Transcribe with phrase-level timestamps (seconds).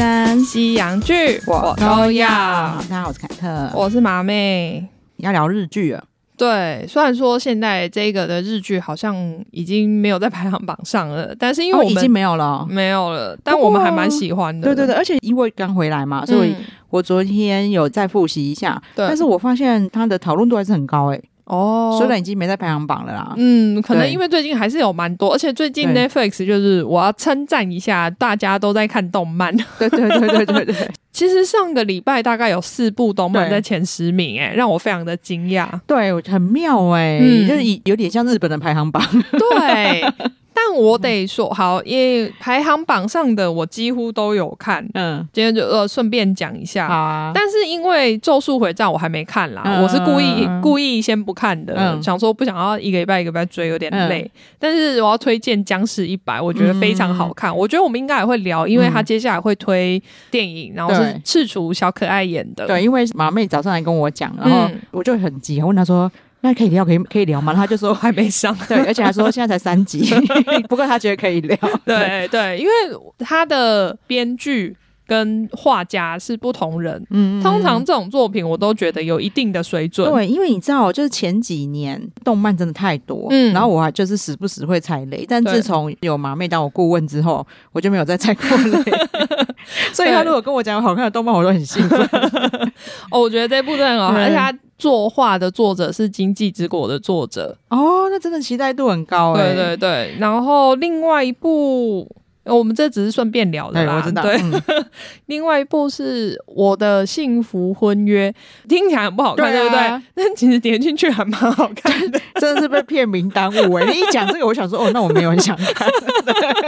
[0.00, 2.26] 跟西洋剧我都要。
[2.26, 4.82] 大家好，我是凯特，我是麻妹，
[5.18, 6.02] 要聊日剧了。
[6.38, 9.14] 对，虽然说现在这个的日剧好像
[9.50, 14.68] 已经没有在排行榜上了，但是因为我们、哦、已经没有了，没有了，但我们还蛮喜欢的。
[14.68, 16.54] 对对对，而且因为刚回来嘛，所以
[16.88, 21.24] 我昨天有再复习一下，但是我发现它的讨论度还是很高哎、欸。
[21.50, 23.34] 哦，虽然已经没在排行榜了啦。
[23.36, 29.54] 嗯，可能因为最近还是有蛮多，而且最近 Netflix 就是我要称赞一下，大家都在看动漫。
[29.78, 30.90] 对对对对对对。
[31.12, 35.68] 其实上个礼拜大概有四部动漫在前十名、欸，哎，让我非常的惊讶。
[35.86, 39.02] 对，很妙哎、欸，嗯，就是有点像日本的排行榜。
[39.32, 40.30] 对。
[40.62, 44.86] 但我得说好，因为排行榜上的我几乎都有看。
[44.92, 46.86] 嗯，今天就呃顺便讲一下。
[46.86, 47.32] 好啊。
[47.34, 54.22] 但是因为《咒术回战》我还没看啦，嗯、我是故意故意先不看的，嗯、想说不想要一个礼拜一个礼拜追，有点累。
[54.22, 57.50] 嗯、但是我要推荐《僵尸一百》，我觉得非常好看。
[57.50, 60.00] 嗯、我觉得我们应该也会聊，因为他接下来会推
[60.30, 62.66] 电影，然后是赤楚小可爱演的。
[62.66, 66.10] 对，因为马妹早上来跟我讲，然后我就很急，我问他说。
[66.42, 67.52] 那可以聊，可以可以聊吗？
[67.56, 70.02] 他就说还没上，对，而且还说现在才三集，
[70.68, 71.56] 不过他觉得可以聊。
[71.84, 72.72] 对对，因为
[73.18, 74.74] 他的编剧
[75.06, 80.10] 跟画家是不同人，嗯，通常这种作品我都觉得有一定的水准。
[80.10, 88.82] 对，因为你知道，就是前几年动漫真的太多，嗯，然后我还就是时不时会踩雷，但自从有麻妹当我顾问之后，我就没有再踩过雷。
[89.92, 92.00] 所以他如果跟我讲有好看的动漫，我都很兴奋。
[93.10, 94.54] 哦，我觉得这部真的很好看，而且他。
[94.80, 99.52] 作画的作者是《经济之国》的作者哦，那真的期待度很高哎。
[99.52, 102.08] 对对对，然后另外一部，
[102.44, 103.96] 我们这只是顺便聊的啦。
[103.96, 104.22] 我知道。
[104.22, 104.62] 对，嗯、
[105.26, 108.34] 另外一部是我的幸福婚约，
[108.66, 110.02] 听起来很不好看，对，不对？
[110.14, 113.84] 但其实点进去还蛮好看的， 真的是被片名耽误哎。
[113.84, 115.86] 你一讲这个，我想说哦，那我没有很想看。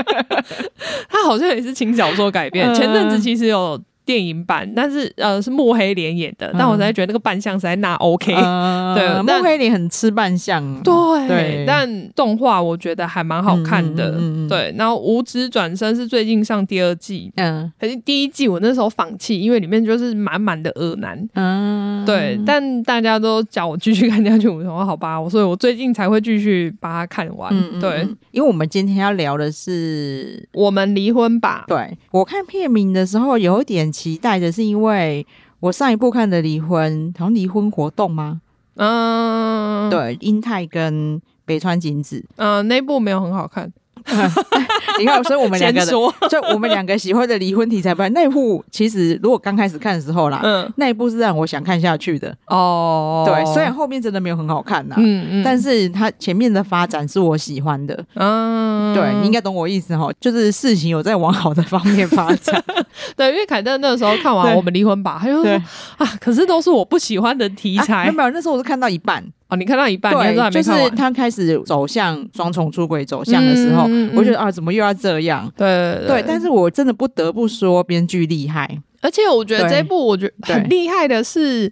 [1.09, 3.81] 他好像也是轻小说改编，嗯、前阵子其实有。
[4.05, 14.75] 电影版，但是呃是墨黑莲演的，嗯、但我实在觉得那个扮相实在那 OK，、嗯、 对，墨黑莲很吃扮相，对，对但动画我觉得还蛮好看的，嗯、对。
[14.77, 22.41] 然后无职转身是最近上第二季，嗯，可是第一季我那时候放弃，因为里面就是满满的恶男，嗯，对。
[22.45, 28.09] 但大家都叫我继续看下去，我说好吧，所以我最近才会继续把它看完，嗯、对。
[28.33, 33.92] 因为我们今天要聊的是我们离婚吧，对，我看片名的时候有一点。
[33.93, 35.27] 期待的是，因为
[35.61, 38.41] 我上一部看的离婚，好像离婚活动吗？
[38.77, 43.71] 嗯，对，英泰跟北川景子，嗯，那部没有很好看。
[44.99, 45.87] 你看，所以我们两个的，
[46.29, 52.35] 就我们两个喜欢的离婚题材不，那一部其实如果刚开始看的时候啦，嗯，那一部是让我想看下去的。
[52.47, 53.25] 哦。
[53.27, 62.63] 对，虽然后面真的没有很好看呐，嗯嗯，但是它前面的发展是我喜欢的，嗯，对，你应该懂我意思哈，就是事情有在往好的方面发展。
[63.17, 65.51] 对，因为凯特那个时候看完我们离婚吧，他就说
[65.99, 69.25] 啊，可是都是我不喜欢的题材，没有，那时候我是看到一半。
[69.53, 70.15] 哦，你看到一半，
[70.51, 75.47] 就是他开始走向双重出轨走向的时候，嗯嗯、我觉得啊，怎么又要这样？
[75.55, 81.71] 对对，对，对，但是我真的不得不说，编剧厉害，而且我觉得这一部我觉得很厉害的是，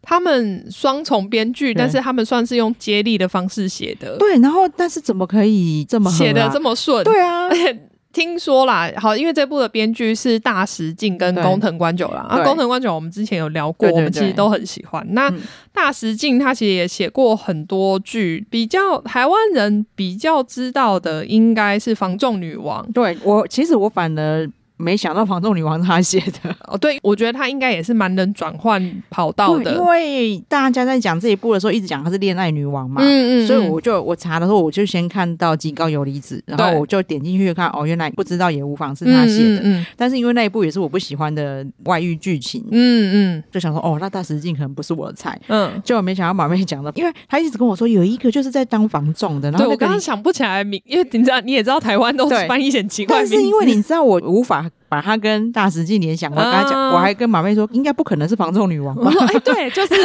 [0.00, 4.16] 他们双重编剧，但是他们算是用接力的方式写的。
[4.16, 7.04] 对，然后但是怎么可以这么写的这么顺？
[7.04, 7.50] 对啊。
[8.18, 12.42] 听说啦，好，因为这部的编剧是大石静跟工藤官九郎啊。
[12.42, 15.06] 工藤官九我们之前有聊过，我们其实都很喜欢。
[15.10, 15.32] 那
[15.72, 22.84] 大石静他其实也写过很多剧，比较台湾人比较知道的应该是《防仲女王》。
[22.92, 24.50] 对，我其实我反而。
[24.78, 26.54] 没想到《房仲女王》是他写的。
[26.66, 54.67] 哦，对，我觉得他应该也是蛮能转换跑道的，因为大家在讲这一部的时候，一直讲她是恋爱女王嘛，嗯嗯，嗯，所以我就我查的时候，我就先看到吉高游离子，然后我就点进去看，哦，原来不知道也无妨是他写的，嗯，嗯，嗯，但是因为那一部也是我不喜欢的外遇剧情，嗯嗯，就想说，哦，那大石静可能不是我的菜，嗯，结果没想到马妹讲的，因为他一直跟我说有一个就是在当房仲的，然后我刚刚想不起来名，因为你知道你也知道台湾都是翻译很奇怪，但是因为你知道我无法。
[54.88, 59.10] 把他跟大石静联想，我跟他讲，嗯、我还跟马妹说，应该不可能是房仲女王吧？
[59.44, 59.94] 对，就是，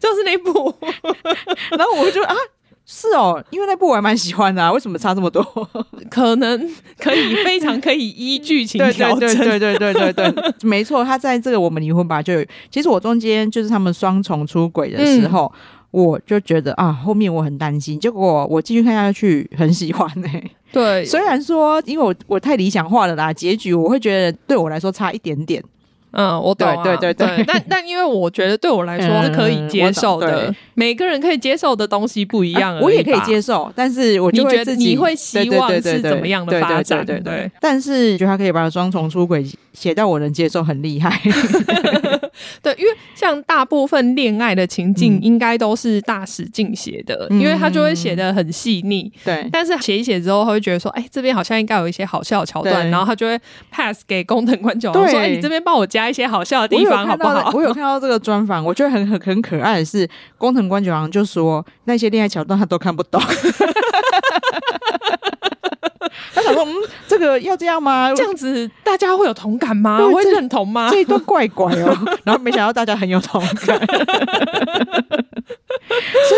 [0.00, 0.74] 就是那部
[1.70, 2.34] 然后我就啊。
[2.88, 5.42] 是哦，因为那部我还蛮喜欢的啊，为什么差这么多？
[6.08, 6.70] 可能
[7.00, 12.34] 可以非常可以依剧情调整，对对对对对对对， 没错，他在这个我们离婚吧，就
[12.70, 15.58] 其实我中间就是他们双重出轨的时候，嗯、
[16.04, 20.50] 我就觉得啊，后面我很担心，结果我继续看下去，很喜欢哎、欸。
[20.70, 25.62] 对， 虽然说因为我我太理想化了啦，结局我会觉得对我来说差一点点。
[26.16, 37.04] 嗯，我懂、啊，对对对，对，但但因为我觉得对我来说 是可以接受的，嗯、每个人可以接受的东西不一样、啊，我也可以接受，但是我就觉得你会希望是怎么样的发展？
[37.04, 41.20] 对对，但是觉得他可以把双重出轨写到我能接受，很厉害。
[42.62, 49.10] 对，因为像大部分恋爱的情境，应该都是大使劲写的，嗯、因为他就会写的很细腻。
[49.24, 53.38] 对，但是写一写之后，他会觉得说，哎，这边好像应该有一些好笑的桥段，然后他就会
[53.70, 57.50] pass 给工藤官九郎说，哎，你这边帮我加一些好笑的地方，好不好？
[57.54, 60.08] 我有看到这个专访，我觉得很很很可爱的是，
[60.38, 63.20] 工藤官九郎就说那些恋爱桥段他都看不懂。
[66.34, 66.72] 他想说，嗯，
[67.06, 68.12] 这个要这样吗？
[68.14, 69.98] 这样子大家会有同感吗？
[70.12, 70.88] 会认同吗？
[70.90, 71.96] 这一段怪怪哦。
[72.24, 73.96] 然后没想到大家很有同感，所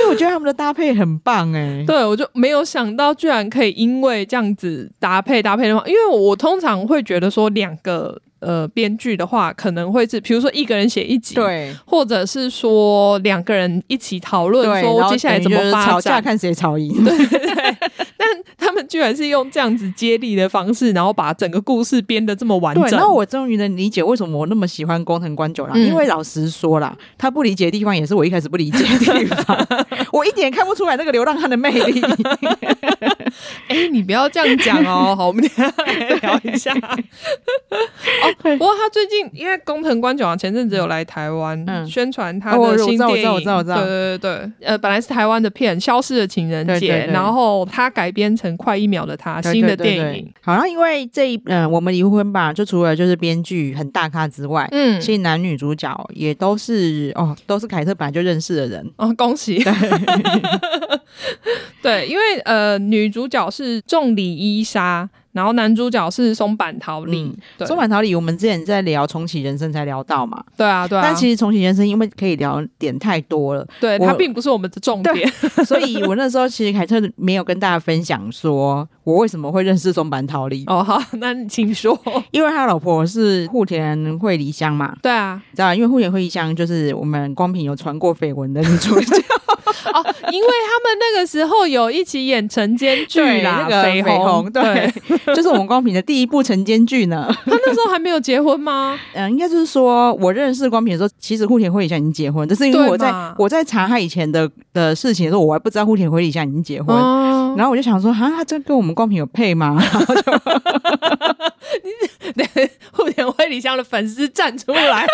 [0.01, 1.85] 以我觉得他们的搭配很棒哎。
[1.87, 8.21] 对，我就没有想到居然可以因为这样子搭配搭配的话，因为我通常会觉得说两个。
[8.41, 17.77] 呃，编剧的话可能会是，比如说一个人写一集，对，或者是说两个人一起讨论，说接下来怎么发展，吵架看谁吵赢， 对对对。
[18.17, 22.85] 但他们居然是用这样子接力的方式，然后把整个故事编的这么完整。
[22.85, 29.67] 对，那我终于能理解为什么我那么喜欢宫藤官九郎，因为老实说啦，他不理解的地方也是我一开始不理解的地方，
[30.13, 32.03] 我一点看不出来那个流浪汉的魅力。
[33.69, 36.75] 哎、欸，你不要这样讲哦，好，我们等下来聊一下。
[38.43, 50.03] 不过他最近因为工藤官九郎前阵子有来台湾、嗯、宣传他的新电影，对对对，呃，本来是台湾的片《消失的情人节》，然后他改编成《快一秒的他》新的电影。
[50.03, 50.13] 对对。
[50.13, 58.91] 对对，好像因为这一嗯、呃，我们离婚吧，就除了就是编剧很大咖之外，嗯，其实男女主角也都是哦，都是凯特本来就认识的人。
[58.97, 59.63] 哦，恭喜。
[59.63, 59.73] 对，
[61.83, 65.09] 对，因为呃，女主角是重里伊纱。
[65.39, 67.33] 然后男主角是松坂桃李，
[67.65, 71.01] 松坂桃李，我们之前在聊重启人生才聊到嘛，对啊，对啊。
[71.01, 75.33] 但其实重启人生因为可以聊点太多了，对，它并不是我们的重点，
[75.65, 80.65] 所以我那时候其实凯特没有跟大家分享说我为什么会认识松坂桃李。
[80.67, 81.97] 哦，好，那你请说。
[82.33, 85.73] 因为他老婆是户田惠梨香嘛，对啊，知道？
[85.73, 89.17] 因为户田惠梨香就是我们光平有传过绯闻的女主角。
[89.95, 94.93] 哦，因为他们那个时候有一起演晨间剧啦，那个绯红，对，
[95.35, 97.27] 就是我们光平的第一部晨间剧呢。
[97.45, 98.99] 他那时候还没有结婚吗？
[99.15, 109.77] 嗯， 应该就是说，我认识光平的时候，其实户田惠里香已经结婚，但是因为我在我在查他以前的的事情的时候，我还不知道户田惠里香已经结婚，哦、然后我就想说，啊，他真跟我们光平有配吗？
[109.81, 110.23] 然后就
[112.35, 112.43] 你
[112.93, 115.07] 户田惠里香的粉丝站出来，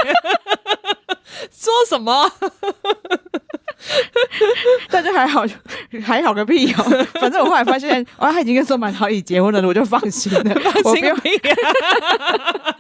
[1.51, 2.31] 说什么？
[4.89, 5.45] 大家还好，
[6.03, 7.07] 还好个屁哦！
[7.21, 10.55] 反正我后来发现，哇，他已经跟松坂桃李结婚了，我就放心了。
[10.83, 12.77] 放心屁啊！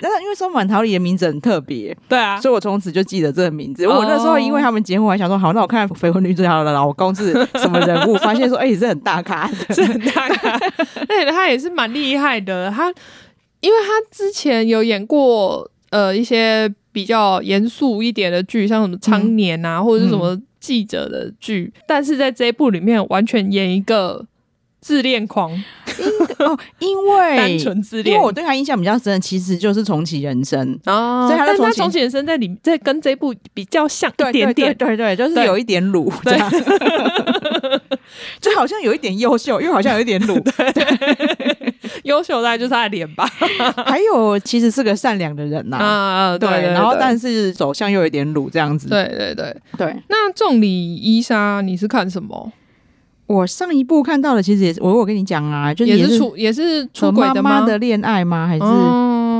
[0.00, 3.84] 但是因为松满桃李的名字很特别，对啊，所以我从此就记得这个名字。
[3.86, 8.16] 哦、我那时候因为他们结婚，我还想说，好，那我看绯闻女主角的老公是什么人物？
[8.18, 10.58] 发现说，哎、欸，是很大咖的，是很大咖。
[11.08, 12.92] 而且他也是蛮厉害的，他
[13.60, 16.70] 因为他之前有演过呃一些。
[16.96, 24.24] 比较严肃一点的剧，像什么《昌年》啊，嗯、或者是什么记者的剧，嗯、但是在这一部里面完全演一个
[24.80, 25.52] 自恋狂。
[25.52, 25.62] 因
[26.46, 31.26] 哦，因为 单纯自恋，因为我对他印象比较深，其实就是重启人生哦。
[31.28, 37.80] 所以他重启人生在里，在跟这部比较像一点点，对对，对对，就是有一点鲁这样，对
[38.40, 40.40] 就好像有一点优秀，又好像有一点鲁。
[40.40, 41.65] 对对
[42.06, 43.26] 优秀大概就是他的脸吧，
[43.84, 49.96] 还有其实是个善良的人呐 啊，对，然后但是走向又有点鲁这样子，对对对对。
[50.08, 52.52] 那仲里伊莎你是看什么？
[53.26, 57.50] 我上一部看到的其实也是，我我跟你讲啊，就是也是出也是出轨的吗？
[57.50, 58.46] 妈妈的恋爱吗？
[58.46, 58.62] 还是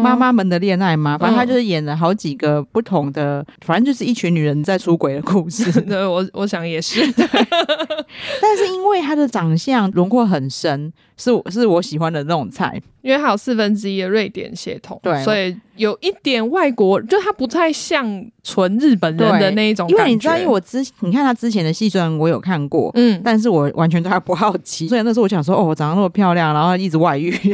[0.02, 1.16] 妈妈们的恋爱吗？
[1.18, 5.70] 反正他就是演了好几个不同的，反正就是一群女人在出轨的故事。
[5.82, 7.00] 对，我我想也是。
[7.12, 7.26] 对，
[8.40, 10.92] 但是因为他的长相轮廓很深。
[11.18, 18.04] 是是我喜欢的那种菜，因为它有四分之一的瑞典血统，对，所以有一点外国，就他不太像
[18.42, 19.88] 纯日本人的那一种。
[19.88, 24.88] 因为你知道，因为我之你看他之前的戏，虽然我有看过，嗯，但是我完全对他不好奇。
[24.90, 27.32] 所以那时候我想说，哦，我长得那么漂亮，然后一直外遇。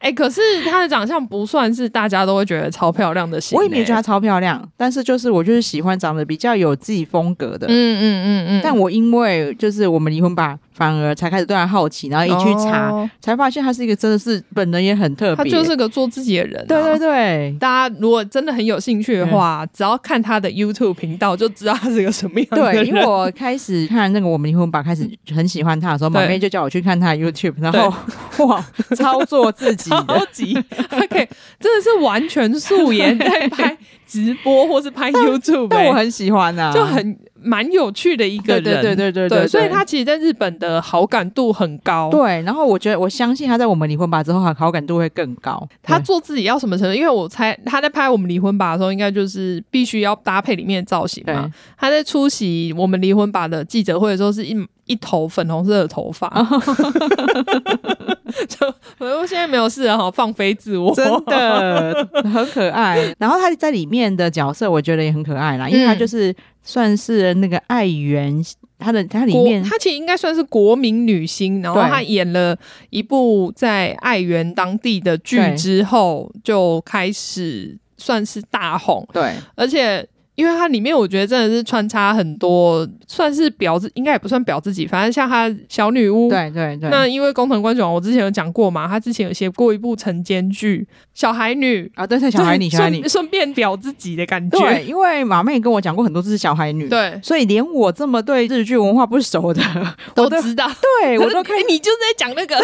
[0.00, 8.60] 哎、欸，可是他的长长相不算是大家都会觉得超漂亮的型，我也没觉得她超漂亮，但是就是我就是喜欢长得比较有自己风格的，嗯嗯嗯嗯。
[8.64, 10.58] 但我因为就是我们离婚吧。
[10.78, 16.64] 反而才开始对他好奇，然后一去查，哦、才发现他是一个真的是本人也很特别，他就是个做自己的人、啊。
[16.68, 22.84] 对对对，大家如果真的很有兴趣的话，嗯、只要看他的 YouTube 频道就知道他是个什么样的人。
[22.84, 27.92] 对，因为我开始看那个我们离婚吧，开始很喜欢他的时候，马妹就叫我去看他的 YouTube，然后
[28.46, 28.64] 哇，
[28.96, 30.54] 操作自己的，超级。
[30.88, 31.28] 他可以
[31.60, 33.76] 真的是完全素颜在拍
[34.08, 37.16] 直播或是拍 YouTube，但，但我很喜欢啊，就很。
[37.40, 42.10] 蛮有趣的一个人，对对对对对，对，对，所以他其实在日本的好感度很高。
[42.10, 45.64] 对，然后我觉得我相信他在我们离婚吧之后，他好感度会更高。
[45.80, 46.92] 他做自己要什么程度？
[46.92, 51.48] 因为我猜他在拍我们离婚吧的时候，应该就是必须要搭配里面的造型嘛。
[51.78, 56.28] 他在出席我们离婚吧的记者会的时候，是一一头粉红色的头发。
[58.46, 62.98] 就 我现在没有事哈，放飞自我，真的很可爱。
[63.18, 66.34] 然后他在里面的角色，我觉得也很可爱啦，因为他就是。
[66.60, 68.44] 算是那个爱媛，
[68.78, 72.54] 她的她里面，她其实应该算是国民女星，然后她演了
[72.90, 80.06] 一部在爱媛当地的剧之后，就开始算是大红，对，而且。
[80.38, 86.88] 因为它里面，我觉得真的是穿插很多，算是表自，应该也不算表自己，反正像她小女巫，对对对。
[86.90, 94.60] 那因为工藤官九郎，我之前有讲过嘛，她之前有写过一部晨间剧《小孩女》啊，对对，小孩女，小孩女，顺便表自己的感觉。
[94.60, 99.60] 对，因为马妹跟我讲过很多次小孩女，对，所以连我这么对日剧文化不熟的
[100.14, 100.70] 都知道。
[101.02, 102.56] 对，我都可以，你就是在讲那个，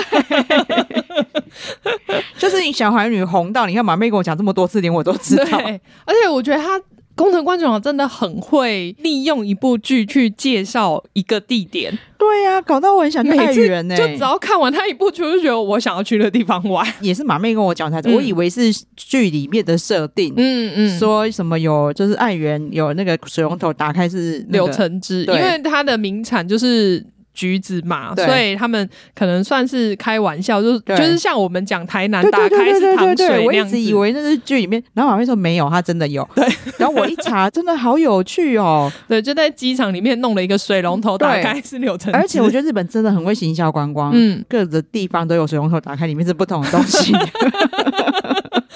[2.39, 5.59] 就是你小孩女红到，你看马妹跟我讲这么多次，连我都知道。
[6.05, 6.81] 而且我觉得她。
[7.17, 13.97] 宫藤官九郎真的很会利用一部剧去介绍一个地点，对呀、啊，搞到我很想去爱媛呢。
[13.97, 16.87] 就只要看完他一部剧，就觉得我想要去的地方玩。
[17.01, 27.05] 也是马妹跟我讲才，嗯、我以为是剧里面的设定，嗯嗯，说什么有就是爱媛有那个水龙头打开是、那个、柳橙汁，因为它的名产就是。
[27.35, 33.45] 橘子嘛，所以他们可能算是开玩笑，就是就是像我们讲台南打开是糖水。
[33.45, 36.27] 我一直以为那是剧里面，然后马妹说没有，他真的有。
[36.35, 36.47] 对，
[36.79, 38.91] 然后我一查，真的好有趣哦。
[39.09, 42.19] 对，就在机场里面弄了一个水龙头，打开是柳橙汁。
[42.19, 47.13] 而且我觉得日本真的很会行销观光，嗯，各个地方都有水龙头打开，里面是不同的东西。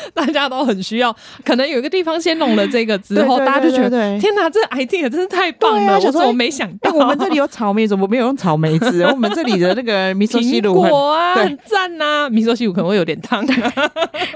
[0.15, 5.99] 大家都很需要，可能有一个地方先弄了这个之后，大家就觉得天哪，这 idea 真是太棒了！
[6.01, 6.91] 我怎么没想到？
[6.93, 9.03] 我们这里有草莓，怎么没有用草莓汁？
[9.11, 12.29] 我们这里的那个米索 西鲁果啊，很赞呐！
[12.31, 13.45] 米索西鲁可能会有点烫，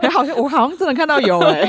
[0.00, 1.68] 哎，好像我好像真的看到有哎。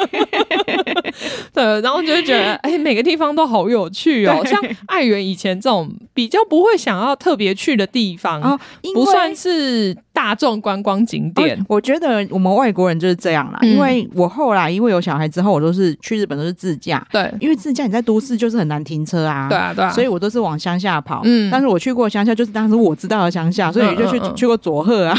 [1.54, 4.44] 对，然后就会觉得 哎，每个地方都好有趣哦。
[4.46, 8.60] 像爱媛以前这种比较不会想要特别去的地方，
[8.94, 11.64] 不算是大众观光景点。
[11.68, 14.08] 我觉得我们外国人就是这样啦，因为。
[14.16, 17.06] 我后来因为有小孩之后，我都是去日本都是自驾。
[17.12, 19.50] 对，因为自驾你在都市就是很难停车啊。
[19.50, 19.90] 对啊，对啊。
[19.90, 21.22] 所以我都是往乡下跑。
[21.24, 21.50] 嗯。
[21.52, 25.18] 但是我去过乡下，就是当时我知道的乡下，所以就去去过佐贺啊，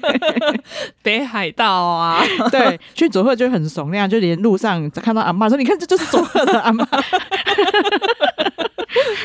[1.02, 2.22] 北海道啊。
[2.50, 6.86] 对，去佐贺就很怂那样，就连路上看到阿妈说：“你看，这就是佐贺的阿妈。”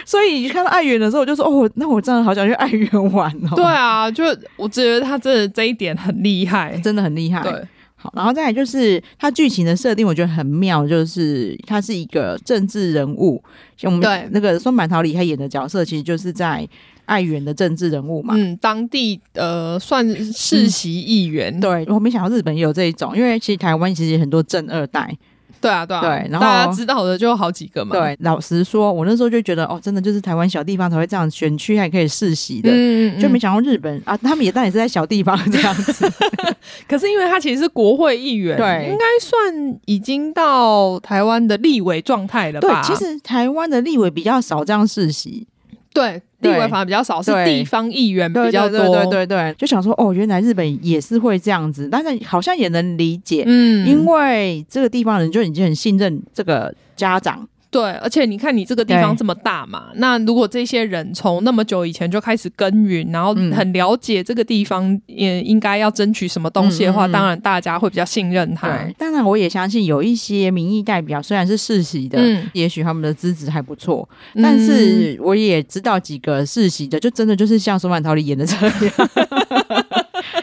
[0.06, 4.24] 所以看到爱媛的时候，我就说：“哦，那我真的好想去爱媛玩哦。”对啊，就
[4.58, 7.42] 我觉得他真的这一点很厉害，真的很厉害。
[7.44, 7.68] 对。
[7.96, 13.40] 好，然后再来就是他剧情的设定，我觉得很妙，就是他是一个政治人物，
[13.78, 16.68] 像我们对那个松坂桃李他演的角色，其实就是在
[17.06, 20.04] 爱媛的政治人物嘛，嗯，当地呃算
[20.34, 25.16] 世袭议员，嗯，对，我没想到日本也有这一种，因为其实台湾其实很多正二代。
[25.62, 27.96] 对啊，对啊，对，然后大家知道的就好几个嘛。
[27.96, 36.12] 对，老实说，我那时候就觉得，哦，真的就是台湾小地方才会这样选区还可以世袭的，嗯嗯，就没想到日本啊，他们也当然是在小地方这样子。
[36.88, 42.82] 可是因为他其实是国会议员，对，应该算已经到台湾的立委状态了吧？
[42.82, 45.48] 对，其实台湾的立委比较少这样世袭。
[45.94, 46.22] 对。
[46.42, 48.80] 立委反而比较少，是地方议员比较多。
[48.80, 57.48] 对对对对，就想说哦，原来日本也是会这样子，但是好像也能理解，嗯，因为这个地方人就已经很信任这个家长。
[57.72, 68.68] 对，而且你看，你这个地方这么大嘛，那如果这些人从那么久以前就开始耕耘，然后很了解这个地方也应该要争取什么东西的话，嗯、当然大家会比较信任他。
[68.68, 78.74] 对，当然我也相信有一些民意代表虽然是世袭的，嗯、也许他们的资质还不错，嗯、但是我也知道几个世袭的，就真的就是像松坂桃李演的这样。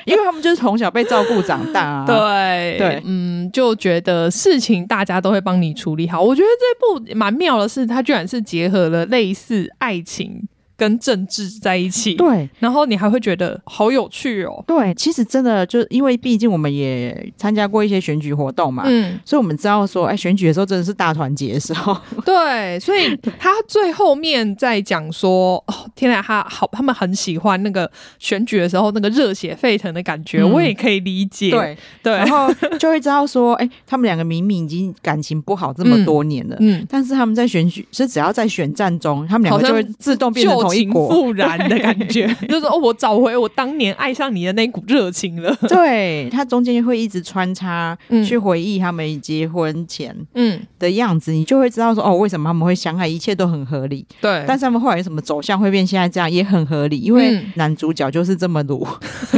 [0.09, 6.23] 因为他们就是从小被照顾长大啊，对对，嗯，就觉得事情大家都会帮你处理好。
[6.23, 10.43] 我觉得这部蛮妙的是，它居然是结合了类似爱情
[10.79, 12.15] 跟政治在一起。
[12.15, 14.65] 对，然后你还会觉得好有趣哦。
[14.67, 21.95] 对，其实真的就因为毕竟我们也参加过一些选举活动嘛，嗯，所以我们知道说，哎，选举的时候真的是大团结的时候。
[22.25, 31.51] 对，所以他最后面在讲说，哦，天哪，他好，他们很喜欢那个选举的时候那个热血沸腾的感觉，嗯、我也可以理解。
[31.51, 45.55] 对对，然后就会知道说，哎，他们两个明明已经感情不好这么多年了，嗯，嗯但是他们在选举是只要在选战中，他们两个就会自动变成同一国，复燃的感觉， 就是哦，我找回我当年爱上你的那股热情了。
[45.69, 47.97] 对，他中间会一直穿插
[48.27, 54.05] 去回忆他们结婚前嗯的样子，嗯、你就会知道说，哦，为什么他们会相爱，一切都很合理。
[54.21, 58.87] 对，但是他们后来有什么走向会变现在这样，也很合理，因为男主角就是这么鲁。
[59.33, 59.38] 呃，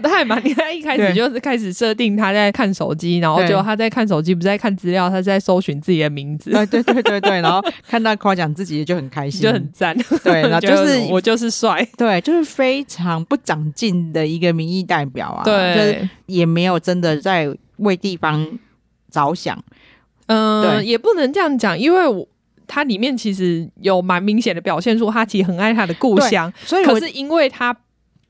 [0.00, 6.50] 他也蛮厉害，一开始就是开始设定他在看手机，然后就他在看手机，不是在看资料，他是在搜寻自己的名字。
[6.50, 9.96] 对对对对对，然后看到夸奖自己就很开心，就很赞。
[10.24, 18.58] 对，然后就是我就是帅，对，就是非常不长进的一个民意代表啊，对，就是也没有真的在为地方
[19.12, 19.56] 着想。
[20.26, 22.26] 嗯，对，也不能这样讲，因为我
[22.66, 27.76] 他里面其实有蛮明显的表现出他其实很爱他的故乡，所以可是因为他。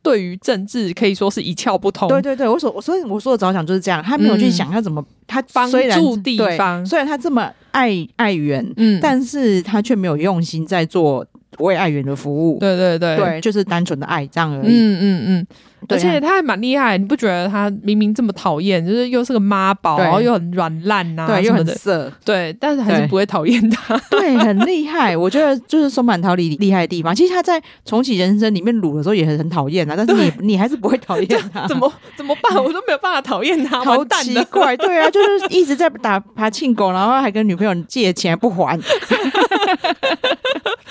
[0.03, 2.09] 对于政治可以说是一窍不通。
[2.09, 11.27] 对对对，我所我所以我说的着想就是这样，他没有去想要怎么他帮助地方，虽然他这么爱爱媛，嗯，但是他却没有用心在做
[11.59, 12.59] 为爱媛的服务。
[12.59, 14.69] 对对对对，就是单纯的爱这样而已。
[14.69, 15.47] 嗯嗯嗯。
[15.89, 25.17] 而且他还蛮厉害，你不觉得他明明这么讨厌，就是又是个妈宝，然后又很软烂呐，对，又很色，对，但是还是不会讨厌他， 对，很厉害。
[25.17, 27.15] 我觉得就是松坂桃李厉害的地方。
[27.15, 32.57] 其实他在重启人生里面卤的时候也很很讨厌啊，但是你你还是不会讨厌他，怎么怎么办？
[32.57, 38.77] 我都没有办法讨厌他，好奇怪，对啊，就是一直在打爬庆狗，然后还跟女朋友借钱不还，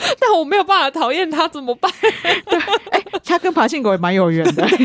[0.20, 1.92] 但我没有办法讨厌他，怎么办？
[2.50, 2.60] 对，
[2.92, 4.68] 哎，他跟爬行狗也蛮有缘的。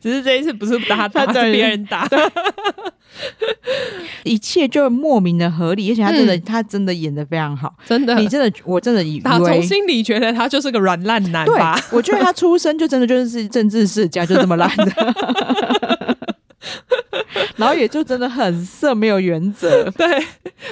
[0.00, 2.08] 只是这一次不是他打，是别人打，
[4.24, 11.80] 一切就莫名的合理，而且他真的，嗯、他真的演的非常好，真的，你真的，我真的以为打从心里觉得他就是个软烂男吧？
[11.90, 15.94] 我觉得他出生就真的就是政治世家，就这么烂的。
[17.56, 19.90] 然后也就真的很色，没有原则。
[19.96, 20.06] 对，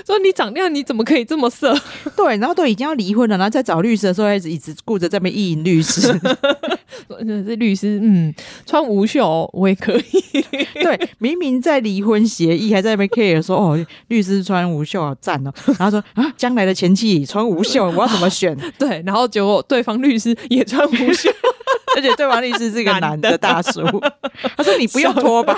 [0.06, 1.74] 说你长那样，你怎么可以这么色？
[2.16, 6.00] 对，然后都已经要离婚了，然后在找律师的时候，一直一直顾着在那边意淫律师。
[7.44, 8.34] 这律师，嗯，
[8.66, 10.42] 穿无袖我也可以。
[10.74, 15.52] 对，明明在离婚协议，还在那边 care 说哦，律师穿无袖好赞哦。
[15.78, 18.56] 然后说啊，将来的前妻穿无袖，我要怎么选？
[18.78, 21.30] 对，然后结果对方律师也穿无袖。
[21.96, 23.80] 而且对方律师是一个男的 大叔，
[24.56, 25.56] 他说：“你不用脱吧，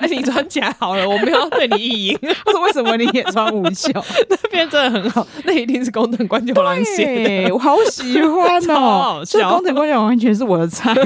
[0.00, 3.90] 那你穿起来好了，我没有对你意淫。”他说：“为什么你也穿无袖？
[4.28, 10.94] 那边真的很好，那一定是工藤官九郎写的，我好喜欢哦，这工藤官九郎完全是我的菜。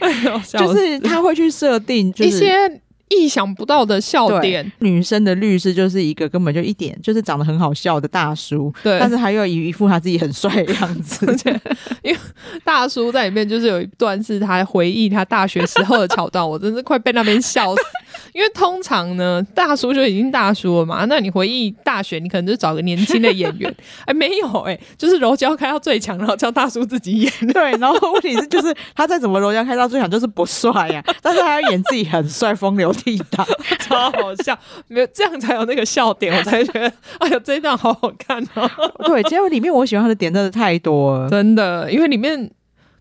[0.00, 2.80] 哎呦，就是他会去设定一些。”
[3.12, 11.26] 意想不到的笑点，女生的律师就是一个根本就一点就是长得很好笑的大叔，对，但是还有一副他自己很帅的样子，
[12.04, 12.16] 因为
[12.62, 17.82] 大叔在里面就是有一段是他回忆他大学时候的桥段，我真是快被那边笑死。
[18.32, 23.74] 因为通常呢，大叔就已经大叔了嘛，那你回忆大学，你可能就找个年轻的演员，
[24.06, 33.46] 哎，没有哎、欸，就是柔焦开到最强，然后叫大叔自己演， 对，然后问题是就是他再怎么柔焦开到最强，就是不帅呀、啊，但是他要演自己很帅，风流倜傥，
[33.80, 38.70] 超好笑，没有这样才有那个笑点，我才觉得，哎呦，这一段好好看哦。
[39.06, 42.50] 对，结果里面我喜欢他的点真的太多了，真的，因为里面。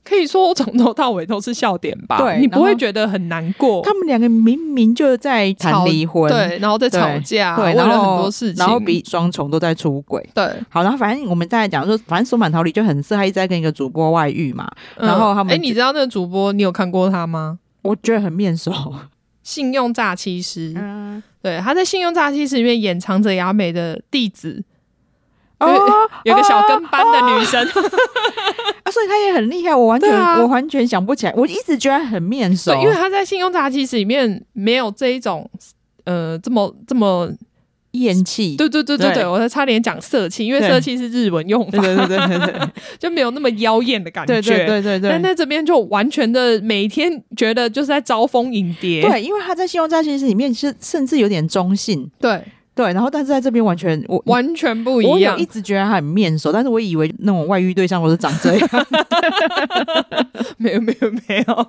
[0.03, 2.17] 可以说从头到尾都是笑点吧？
[2.17, 3.81] 对，你不会觉得很难过。
[3.83, 10.27] 他们两个明明就在谈离婚，对，然后在吵架，对，然后很多事情，然后比双重都在出轨。
[10.33, 14.67] 对，好，然后反正我们再来讲说，反正松满桃李就很色，他一直在跟一个主播外遇嘛。
[14.97, 17.59] 然后他们，哎，你知道那个主播，你有看过他吗？
[17.83, 18.73] 我觉得很面熟，
[19.43, 20.73] 信用诈欺师。
[20.75, 24.63] 嗯，对，他在信用诈欺师里面掩藏着雅美的弟子。
[25.59, 27.61] 哦， 有个小跟班的女生，
[28.83, 29.75] 啊，所以她也很厉害。
[29.75, 31.33] 我完全，我完全想不起来。
[31.35, 35.49] 我一直觉得很面熟，因为她在《信用诈欺师》里面没有这一种，
[36.05, 37.29] 呃，这么这么
[37.91, 38.55] 艳气。
[38.55, 44.41] 对对对对对，我才差点讲色气，因为色气是日文用法，对对对对， 就没有那么妖艳的感觉。
[44.41, 49.01] 对对对对，但在这边就完全的每天觉得就是在招蜂引蝶。
[49.01, 52.09] 对，因为他在《信用诈欺师》里面是甚至有点中性。
[52.19, 52.41] 对。
[52.79, 58.69] 对，然后但是在这边完全我完全不一样，我一直觉得他很面熟，但是我以为那种外遇对象都是长这样，
[60.55, 61.67] 没有没有没有。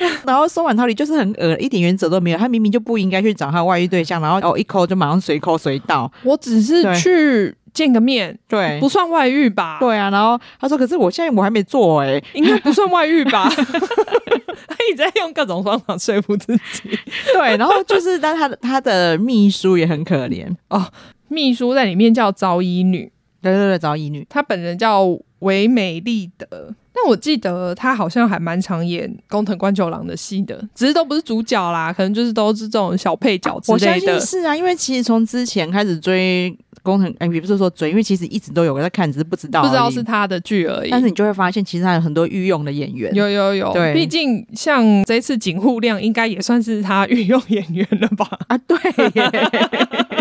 [0.26, 6.12] 然后松完桃李就是很恶，一点原则都没有，他明明就不应该去找他外遇对象，然后哦一抠就马上随抠随到。
[6.22, 9.78] 我只是去见个面，对，不算外遇吧？
[9.80, 10.10] 对啊。
[10.10, 16.98] 然后他说：“可是我现在我还没做，哎，应该不算外遇吧？” 他一直在用各种方法说服自己。
[17.32, 20.84] 对，然后就是，但他的他的秘书也很可怜哦，
[21.28, 23.10] 秘书在里面叫早乙女，
[23.42, 25.06] 对对对，早乙女，她本人叫
[25.40, 26.74] 唯美丽德。
[26.92, 33.86] 但我记得他好像还蛮常演工藤官九郎的戏的，只是都不是主角啦，可能就是都是这种小配角之类的。
[33.86, 40.90] 我相信是啊，因为其实从之前开始追宫藤，哎，也不是说追，因为其实一直都有在看，只是不知道，不知道是他的剧而已。
[40.90, 43.14] 但是你就会发现，其实他有很多御用的演员。
[43.14, 48.28] 有有有，对，毕竟像这次井户亮，应该也算是他御用演员了吧？
[48.48, 48.76] 啊，对
[49.14, 49.30] 耶，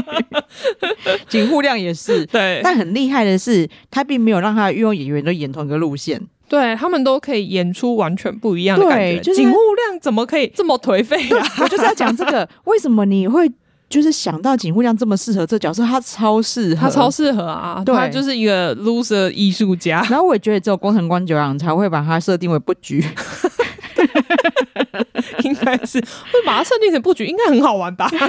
[1.30, 2.26] 井户亮也是。
[2.26, 6.22] 对，但很厉害的是，他并没有让他的御用演员都演同一个路线。
[6.48, 9.20] 对，他们都可以演出完全不一样的感觉。
[9.20, 11.48] 就是、井户亮怎么可以这么颓废啊？
[11.62, 13.48] 我就是要讲这个，为什么你会
[13.90, 15.84] 就是想到井户亮这么适合这角色？
[15.84, 17.82] 他超适合，他超适合啊！
[17.84, 20.06] 对，他就是一个 loser 艺术家。
[20.12, 23.04] 然后我也觉得只有宫藤官九郎才会把他设定为布局，
[25.44, 28.10] 应该是会把他设定成布局，应该很好玩吧？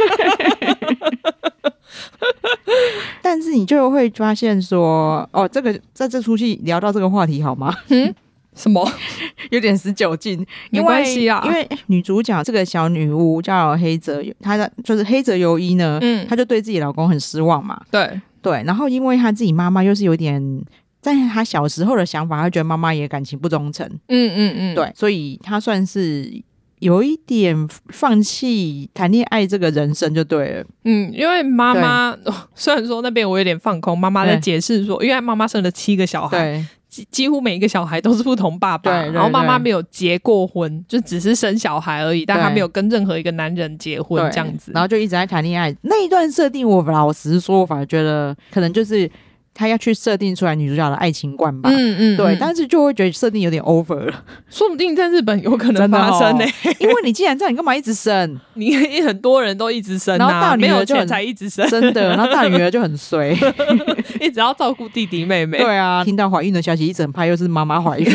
[3.21, 7.75] 但是你就会发现说，哦，这个在这出戏聊到这个话题好吗？
[7.89, 8.15] 嗯，
[8.61, 8.87] 什么？
[9.51, 11.43] 有点十九禁，没关系啊。
[11.47, 17.81] 因为女主角这个小女巫叫黑泽，她的就是黑泽由衣呢，嗯，她就对自己老公很失望嘛。
[17.91, 20.63] 对对，然后因为她自己妈妈又是有点，
[21.01, 23.87] 在她小时候的想法，她觉得妈妈也感情不忠诚。
[24.09, 26.43] 嗯嗯嗯，对，所以她算是。
[26.81, 32.17] 有一点放弃谈恋爱这个人生就对了，嗯，因为妈妈
[32.55, 45.75] 虽然说那边我有点放空，妈妈在解释说，因为妈妈生了七个小孩，几几乎每一个小孩都是不同爸爸，然后妈妈没有结过婚，就只是生小孩而已，但她没有跟任何一个男人结婚这样子，然后就一直在谈恋爱。
[45.83, 49.11] 那一段设定，我老实说，我反而觉得可能就是。
[49.53, 56.77] 他要去设定出来女主角的爱情观吧，嗯嗯，对，但是就会觉得设定有点 over 了，说不定在日本有可能发生呢、欸。
[56.79, 58.41] 因为你既然这样，你干嘛一直生？
[58.55, 63.35] 你很多人都一直生、啊，然后大女儿就很才一直生，真的，然后大女儿就很衰，
[64.21, 65.59] 一直要照顾弟弟妹妹。
[65.59, 68.07] 对啊， 听到怀孕的消息，一整拍又是妈妈怀孕。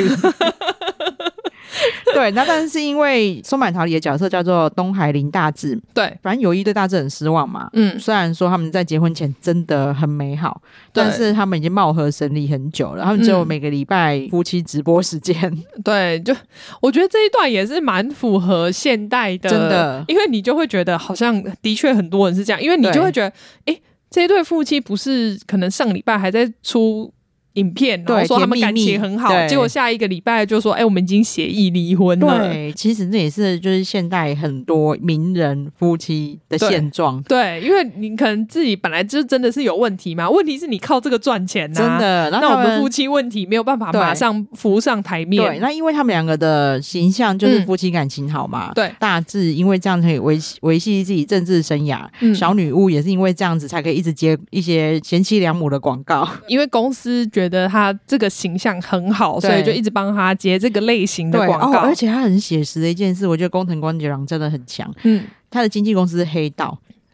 [2.13, 7.69] 对，那但是因为松坂桃李的角色叫做东海林大志，对，反正由衣对大志很失望嘛。
[7.73, 10.61] 嗯，虽然说他们在结婚前真的很美好，
[10.93, 13.03] 但是他们已经貌合神离很久了。
[13.03, 15.35] 他们只有每个礼拜夫妻直播时间。
[15.43, 16.33] 嗯、 对，就
[16.81, 23.33] 我觉得这一段也是蛮符合现代的，真的，因为你就会觉得好像的确很多人是这样，因为你就会觉得，
[23.65, 23.77] 哎，
[24.15, 27.13] 这对夫妻不是可能上礼拜还在出。
[27.55, 37.21] 影片，然后说他们感情很好，结果下一个礼拜就说：“哎、欸，我们已经协议离婚了。”对，其实这也是就是现代很多名人夫妻的现状。
[37.23, 42.29] 对，因为你可能自己本来就真的是有问题嘛，问题是你靠这个赚钱呐、啊，真的。
[42.41, 45.41] 那我们夫妻问题没有办法马上浮上台面。
[45.41, 48.73] 对，那因为他们两个的形象就是夫妻感情好嘛。
[48.75, 52.05] 对、嗯，大致因为这样可以维维系自己政治生涯。
[52.19, 57.44] 嗯，小女巫也是因为这样子才可以一直接一些贤妻良母的广告， 因为公司觉得。
[57.45, 61.79] 觉得他这个形象很好，所以就一直帮他接这个类型的广告。
[61.79, 64.91] 哦，而且他很写实的一件事，我觉得工藤官九郎真的很强。
[65.03, 66.75] 嗯，他的经纪公司是黑道，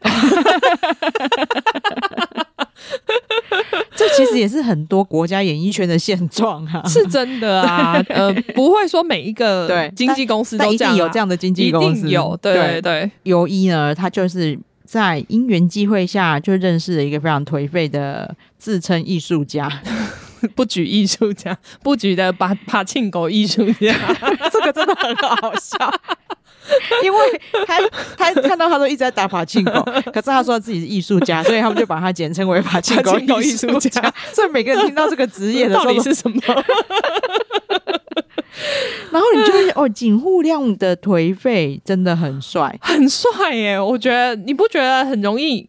[3.94, 8.02] 这其实也是很多国家演艺圈的现状啊，是真的啊。
[8.08, 13.10] 呃，不会说每一个对经纪公司都这样，啊，一定有这样的经纪公司，有对对对。
[13.24, 14.58] 由一呢，他就是。
[14.84, 19.66] 在因缘际会下，就认识了一个非常颓废的自称艺术家，
[20.54, 23.94] 不举艺术家，不举的把把庆狗艺术家，
[24.52, 25.76] 这个真的很好笑，
[27.02, 27.78] 因为他
[28.16, 34.00] 他看到他都一直在打爬庆狗，可是他说他自己是艺术家，所以他们就把他简称为爬庆狗艺术家。
[34.32, 36.40] 所以每个人听到这个职业的时候，到底是什么？
[39.10, 43.78] 然后你就会哦，井户亮的颓废真的很帅，很帅耶！
[43.78, 45.68] 我觉得你不觉得很容易？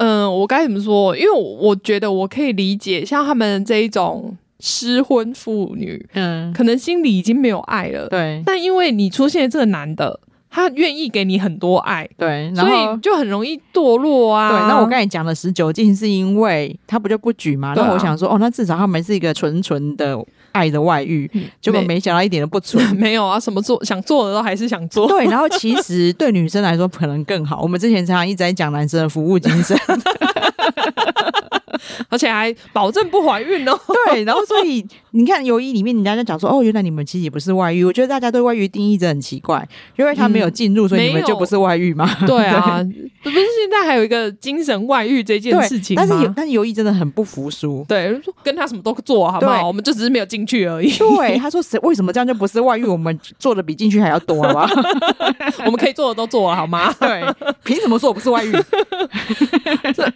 [0.00, 1.14] 嗯、呃，我该怎么说？
[1.14, 8.42] 因为我觉得我可以理解，像他们这一种失婚妇女，嗯，可能心里已经没有爱了，对。
[8.46, 14.50] 但因为你出现这个男的，他愿意给你很多爱，对，所以就很容易堕落啊。
[14.50, 17.72] 对，那我刚才讲的十九禁是因为他不就不举嘛？
[17.76, 20.18] 那、啊、我想说，哦，那至少他们是一个纯纯的。
[20.52, 22.84] 爱的外遇，结果没想到一点都不纯。
[22.98, 25.06] 没有啊，什么做想做的都还是想做。
[25.06, 27.62] 对，然后其实 对女生来说可能更好。
[27.62, 29.78] 我们之前常常一直在讲男生的服务精神。
[32.08, 33.78] 而且还保证不怀孕哦。
[34.06, 37.84] 对，然后所以你看，尤一里面人家就讲说，哦，原来你们其实也不是外遇。
[37.84, 39.66] 我觉得大家对外遇定义真的很奇怪，
[39.96, 42.08] 因为他没有进入，所以你们就不是外遇嘛？
[42.26, 42.80] 对啊，
[43.22, 46.04] 不是现在还有一个精神外遇这件事情吗？
[46.08, 49.66] 但是但是尤一真的很不服输，对，跟他什么都做好不好？
[49.66, 50.90] 我们就只是没有进去而已。
[50.92, 52.84] 对，他说谁为什么这样就不是外遇？
[52.84, 54.68] 我们做的比进去还要多，好不好？
[55.64, 56.92] 我们可以做的都做了，好吗？
[56.98, 57.22] 对，
[57.62, 58.52] 凭什么说我不是外遇？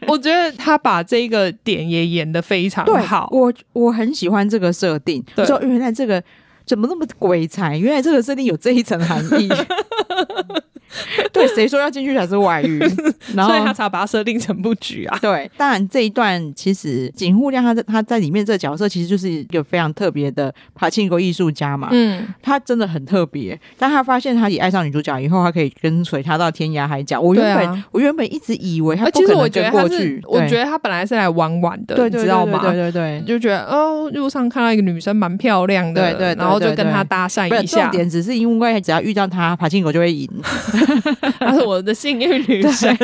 [0.07, 6.23] 我觉得他把这个点也演得非常好，我我很喜欢这个设定，说原来这个
[6.67, 7.79] 怎么那么鬼才？
[7.79, 9.49] 原来这个设定有这一层含义。
[11.33, 12.79] 对，谁说要进去才是外遇？
[13.35, 15.19] 然后所以他才把它设定成布局啊。
[15.21, 21.89] 对，当然这一段其实景户亮他在他在里面这个角色其实就是一个非常特别的爬庆国艺术家嘛。
[21.93, 23.59] 嗯，他真的很特别。
[23.79, 27.21] 当他发现他也爱上女主角以后，他可以跟随她到天涯海角。
[27.21, 30.23] 我原本、啊、我原本一直以为他不可能跟过去。
[30.27, 32.61] 我觉得他本来是来玩玩的，你知道吗？
[32.63, 37.83] 对对对，对，就觉得哦，路上看到一个女生蛮漂亮的，对对，对，对，然后就跟她搭讪一下。
[37.85, 40.29] 重点只是因为只要遇到他，柏青哥就会赢。
[41.39, 42.97] 她是我的幸运女神，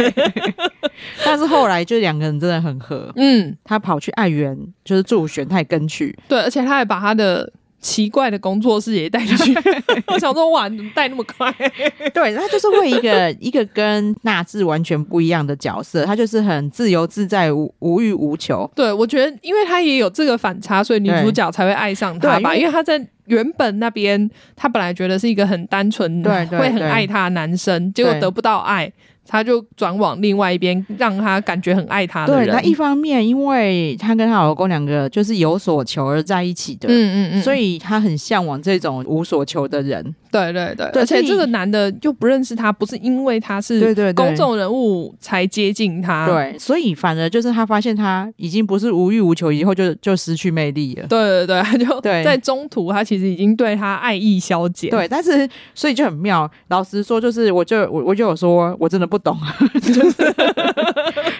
[1.24, 3.12] 但是后来就两个人真的很合。
[3.16, 6.16] 嗯，他跑去爱媛，就是助选，他也跟去。
[6.28, 9.54] 对，而且他还把他的奇怪的工作室也带进去。
[10.08, 11.52] 我想说，哇，你怎么带那么快？
[12.14, 18.70] 对，他就是为一个一个跟纳智完全不一样的角色，他就是很自由自在、无无欲无求。
[18.74, 22.54] 对，我觉得，因为他也有这个反差，所以女主角才会爱上他吧？
[22.54, 23.04] 因为他在。
[23.26, 28.92] 原本那边他本来觉得是一个很单纯、会很爱他的男生，结果得不到爱。
[29.26, 32.46] 他就转往另外一边，让他感觉很爱他的人。
[32.46, 40.14] 对，那一方面，因为他跟他老公两个就是有所求而在一起的，嗯嗯嗯，所以他很向往这种无所求的人。
[40.30, 46.26] 对对对，而且这个男的又不认识他，不是因为他是公众人物才接近他。
[46.26, 51.06] 对，所以反而就是他发现他已经不是无欲无求，以后就就失去魅力了。
[51.08, 54.90] 对对对，他 就在中途，他其实已经对他爱意消减。
[54.90, 56.50] 对，但是所以就很妙。
[56.68, 59.36] 老实说，就是我就我我就有说，我真的不懂。
[59.82, 60.34] 就是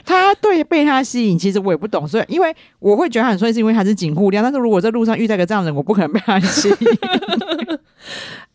[0.05, 4.42] 他对被他吸引，其实我也不懂，所以因为我会觉得他很帅，是因为他是警护亮。
[4.42, 6.76] 但是如果在路上遇到个这样的人，我不可能被他吸引。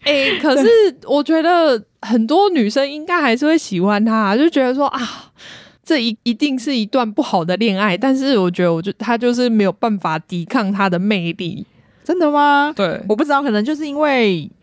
[0.06, 0.68] 哎、欸，可是
[1.06, 5.02] 我觉得很多女生应该还是会喜欢他，就觉得说啊，
[5.84, 7.98] 这一一定是一段不好的恋爱。
[7.98, 11.65] 但是我觉得，我就他就是没有办法抵抗他的魅力。
[12.04, 12.72] 真的吗？
[12.76, 14.50] 对，我不知道，可能就是因为。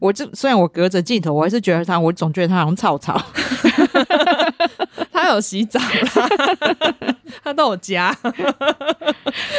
[0.00, 3.14] 我这虽然我隔着镜头，我还是觉得他，我总觉得他好像草草。
[5.40, 6.28] 洗澡啦，
[7.42, 8.16] 他到我家。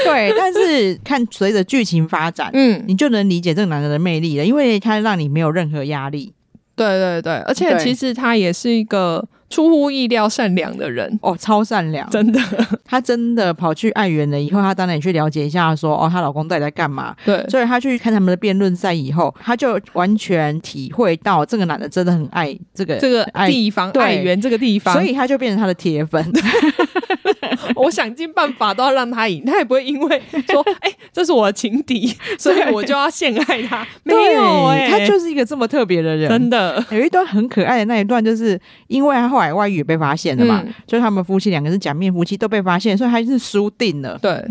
[0.04, 6.34] 对，但是看随着剧情发展，嗯，你就能理解这个男人的魅力了，因为他让你没有任何压力。
[6.76, 9.28] 对对对，而且其实他也是一个。
[9.50, 12.40] 出乎意料善良的人哦，超善良，真的。
[12.84, 17.16] 她真的跑去爱媛了以后，她当然也去了解一下说，说哦，她老公到底在干嘛？
[17.26, 26.24] 对，所以她去看他们的辩论赛以后，她就完全体会到这个男的真的很爱这个这个地方，爱媛这个地方，所以他就变成他的铁粉。
[27.76, 33.86] 我想尽办法都要让他赢，他也不会因为说，哎、欸，这是我的情敌， 所以我就要陷害他。
[34.04, 36.84] 没有、欸，他就是一个这么特别的人，真的。
[36.92, 44.18] 有一段很可爱的那一段，就是因为他后来外遇也被发现了嘛，就、嗯、他们夫妻两个是假面夫妻都被发现，所以他是输定了。
[44.22, 44.42] 对。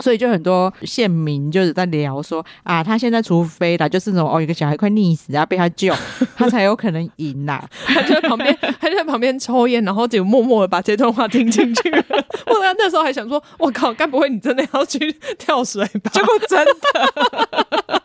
[0.00, 5.92] 所以就很多县民就是在聊说啊，他现在除非啦，就是那种哦，有个小孩快溺死啊，被他救，
[6.38, 7.60] 他才有可能赢呐。
[7.84, 11.90] 他就在旁边， 他就在旁边抽烟，然后就默默的把这段话听进去。
[12.46, 16.12] 我那时候还想说，我靠，该不会你真的要去跳水吧？
[16.14, 17.97] 结果真的。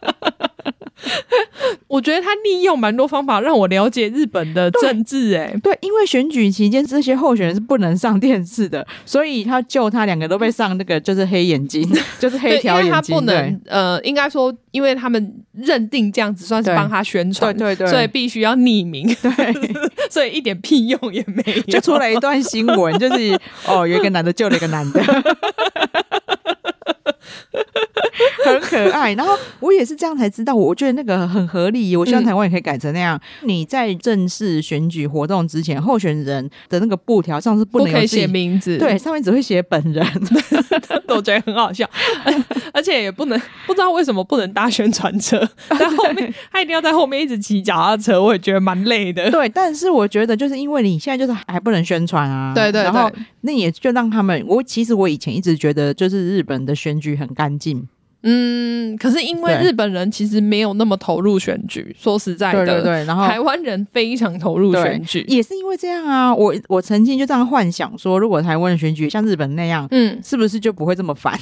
[1.87, 11.87] 我觉得他利用蛮多方法让我了解日本的政治、欸，哎，对，因为选举期间这些候选人是不能上电视的，所以他救他两个都被上那个就是黑眼睛，
[12.19, 19.53] 就是黑条眼睛，因为他不能，呃，应该说，因为他们认定这样子算是帮他宣传，对对对，所以必须要匿名，对，
[20.09, 23.37] 所以一点屁用也没有，就出了一段新闻，就是
[23.67, 25.01] 哦，有一个男的救了一个男的。
[28.45, 31.95] 很可爱，然后我也是这样才知道，我觉得那个很合理。
[31.95, 33.19] 我希望台湾也可以改成那样。
[33.41, 40.05] 嗯、你在正式选举活动之前，候选人的那个布条上是不能以写名字，对，上面只会写本人，
[41.09, 41.89] 我觉得很好笑。
[42.73, 45.37] 而且也不能不知道为什么不能搭宣传车，
[45.69, 49.29] 在后面他一定要在后面一直骑脚踏车，我也觉得蛮累的。
[49.31, 54.43] 对，但是我觉得就是因为你现在就是还不能宣传啊，对，对对，然后那也就让他们。
[54.47, 57.87] 我其实我以前一直觉得就是日本的选举很干净。
[58.23, 66.33] 嗯，可是因为日本人其实没有那么投入选举，说实在的，对对对，然后台湾人非常投入选举，也是因为这样啊。
[66.33, 71.37] 我我曾经就这样幻想说，如果台湾的选举像日本那样，嗯，是不是就不会这么烦？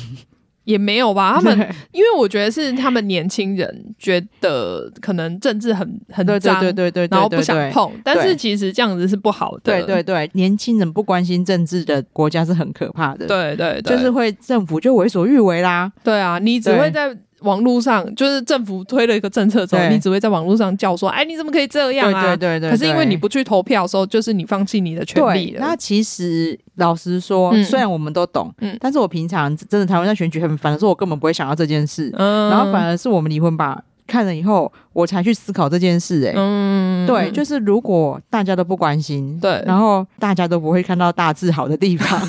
[0.64, 1.58] 也没有吧， 他们
[1.92, 7.92] 因为我觉得是他们年轻人觉得可能政治很很脏，对对对，然后不想碰。
[8.04, 9.62] 但是其实这样子是不好的。
[9.64, 13.26] 对对对，年轻人不关心政治的国家是很可怕的。
[13.28, 15.92] 对对，就是会政府就为所欲为啦。
[16.04, 22.72] 对啊，你只会在网络上，就是政府推了一个政策之后，你只会在网络上叫说：“哎，你怎么可以这样啊？”对对对。
[22.72, 25.60] 可是因为你不去投票的时候，就是你放弃你的权利了。
[25.60, 26.60] 那其实。
[26.76, 42.20] 老实说，虽然我们都懂，嗯，但是我平常真的台湾在选举很烦的时候，我根本不会想到这件事，嗯，然后反而是我们离婚吧看了以后，我才去思考这件事，哎，嗯，对，就是如果大家都不关心，对，然后大家都不会看到大致好的地方，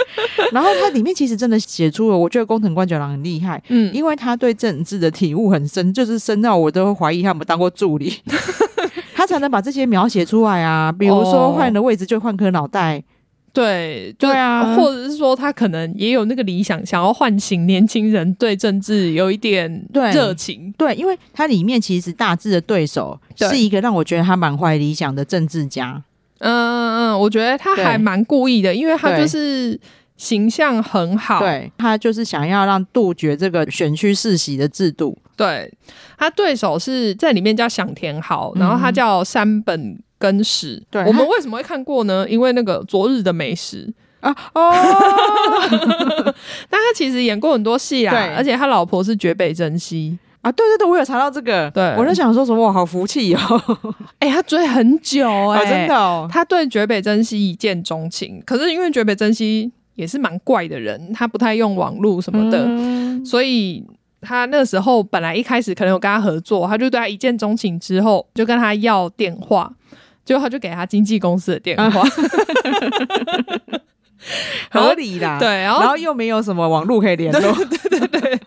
[0.52, 8.14] 然后它里面其实真的写出了，我觉得工藤官九郎很厉害，嗯，因为他对政治的体悟很深，就是深到我都会怀疑他有没有当过助理。
[9.14, 13.02] 他才能把这些描写出来啊，比如说换了位置就换颗脑袋，哦、
[13.52, 20.94] 对对啊，或者是说他可能也有那个理想，想要唤醒年轻人对政治有一点热情对。
[20.94, 26.02] 对，因为他里面其实大致的对手是一个让我觉得他满怀理想的政治家。
[26.42, 29.78] 嗯嗯嗯，我觉得他还蛮故意的，因为他就是。
[30.14, 35.18] 形象很好，对，他就是想要让杜绝这个选区世袭的制度。
[35.34, 35.68] 对，
[36.16, 40.80] 他对手是在里面叫响田豪，然后他叫山本根史。
[40.90, 42.24] 对，我们为什么会看过呢？
[42.28, 44.70] 因为那个昨日的美食啊哦，
[46.70, 50.52] 但他其实演过很多戏啊，而且他老婆是绝北真希啊。
[50.52, 53.40] 对对对，我有查到这个，对，我在想说什么，哇，好福气哦！
[54.20, 59.72] 哎、欸，他追很久哎、欸，真的哦，他对绝北真希一见钟情，可是因为绝北真希。
[59.94, 63.84] 也是蛮怪的人，他不太用网络什么的，嗯、所以
[64.22, 69.70] 他那时候本来一开始可能有跟他合作，他就对他一见钟情，之后就跟他要电话，
[70.24, 72.02] 结果他就给他经纪公司的电话。
[74.70, 78.40] 啊合理的，对，然后然后又没有什么网络可以联络， 对对对，对，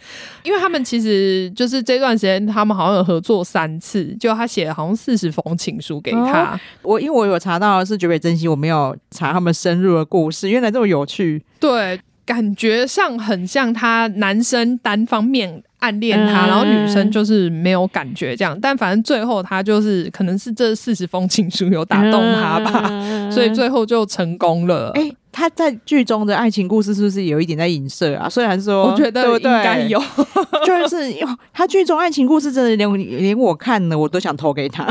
[0.43, 6.53] 因为他们其实就是这段时间，他们好像有合作三次，就他写了好像四十封情书给他。
[6.53, 11.43] 哦、我因为我有查到是绝北真希，我没有查他们深入的故事，原来这么有趣。
[11.59, 18.57] 对，感觉上很像他男生单方面暗恋他，嗯、然后女生就是没有感觉这样。
[18.61, 24.91] 但反正最后他就是可能是这四十封情书有打动他吧，嗯、所以最后就成功了。
[24.95, 25.15] 哎、欸。
[25.37, 28.29] 他在剧中的爱情故事是不是有一点在影射啊？
[28.29, 30.01] 虽然说，我觉得应该有，
[30.65, 31.13] 就是
[31.51, 34.87] 他剧中爱情故事真的连连我看了我都想投给他。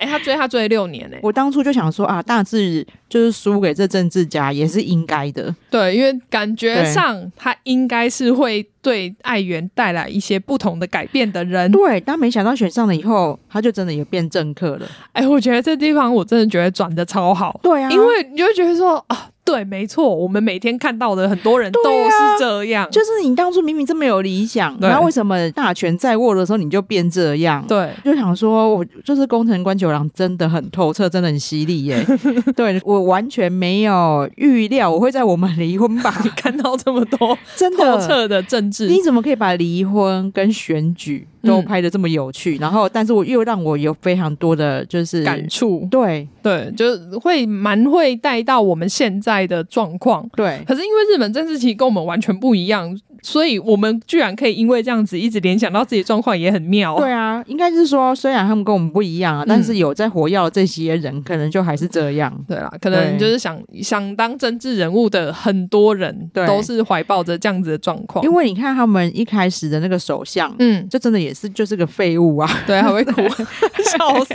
[0.00, 1.20] 哎、欸，他追他追了六年呢、欸。
[1.22, 5.54] 我当初就想说啊，大致就是输给这政治家也是应该的。
[5.70, 11.70] 对，因为感觉上他应该是会对爱媛带来一些不同的改变的人。
[11.70, 14.86] 对，但没想到选上了以后，他就真的也变政客了。
[15.12, 17.60] 哎、欸，我觉得这地方我真的觉得转的超好。
[17.62, 19.30] 对啊，因为你就会觉得说啊。
[19.50, 22.84] 对，没错，我们每天看到的很多人都是这样。
[22.84, 27.64] 啊、就是你当初明明这么有理想，然后为什么大权在握的时候你就变这样？
[27.66, 32.04] 对，就想说，我就是宫藤官九郎真的很透彻，真的很犀利耶。
[32.54, 38.86] 对，我完全没有预料我会在我们离婚吧 看到这么多真的透彻的政治。
[38.86, 42.56] 你怎么可以把离婚跟选举都拍的这么有趣？
[42.56, 45.86] 嗯、然后，但是我又让我有非常多的就是感触。
[45.90, 50.62] 对对，就会蛮会带到我们现在的状况，对。
[50.66, 52.98] 可是因为日本政治其实跟我们完全不一样。
[53.22, 56.96] 所以我们居然可以因为这样子一直联想到自己状况也很妙。
[56.98, 62.32] 对啊，应该是说，虽然他们跟我们不一样啊，嗯、但是有在活跃的这些人，可能就还是这样。
[62.48, 68.24] 对啦，可能就是想想当政治人物的很多人，都是怀抱着这样子的状况。
[68.24, 73.22] 因为你看他们一开始的那个首相，嗯，就真的也是就是个废物啊，对，还会哭，
[73.84, 74.34] 笑死。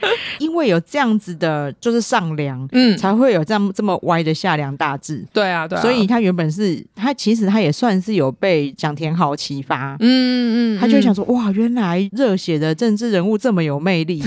[0.38, 5.24] 因为有这样子的，就是上梁，嗯，才会有这样这么歪的下梁大志。
[5.32, 6.84] 对啊，对啊，所以他原本是。
[6.94, 14.22] 他其实他也算是有被蒋天豪启发，嗯嗯，他就想说，哇，原来热血的政治人物这么有魅力，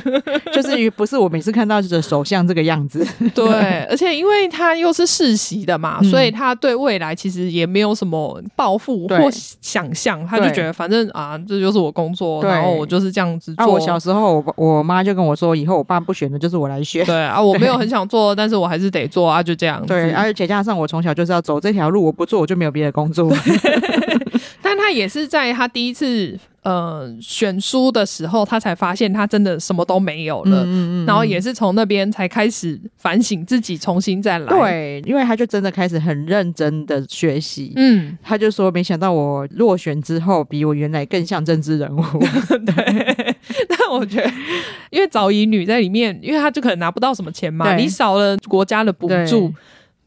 [0.52, 3.06] 就是不是我每次看到的首相这个样子。
[3.34, 13.66] 对，而且因为他又是世袭的嘛，所以他对未来其实也没有什么抱负或想象，他就觉得反正啊，这就是我工作，然后我就是这样子做。
[13.74, 17.04] 我小时候，我我妈就跟我说，以后我爸不选的就是我来选。
[17.04, 19.84] 对啊，我没有很想做， 但是我还是得做啊，就这样。
[19.86, 22.04] 对，而且加上我从小就是要走这条路。
[22.04, 23.32] 我不做，我就没有别的工作。
[24.64, 26.36] 但他也是在他第一次。
[26.64, 34.46] 呃，选书的时候，他才发现他真的什么都没有了，嗯嗯嗯，然后也是从那边才开始反省自己，重新再来。
[34.46, 37.74] 对，因为他就真的开始很认真的学习。
[37.76, 42.02] 嗯，他就说，没想到我落选之后，比我原来更像政治人物。
[42.64, 43.36] 对，
[43.68, 44.32] 但我觉得，
[44.88, 49.52] 因为早乙女在里面，因为他就可能拿不到什么钱嘛，你少了国家的补助。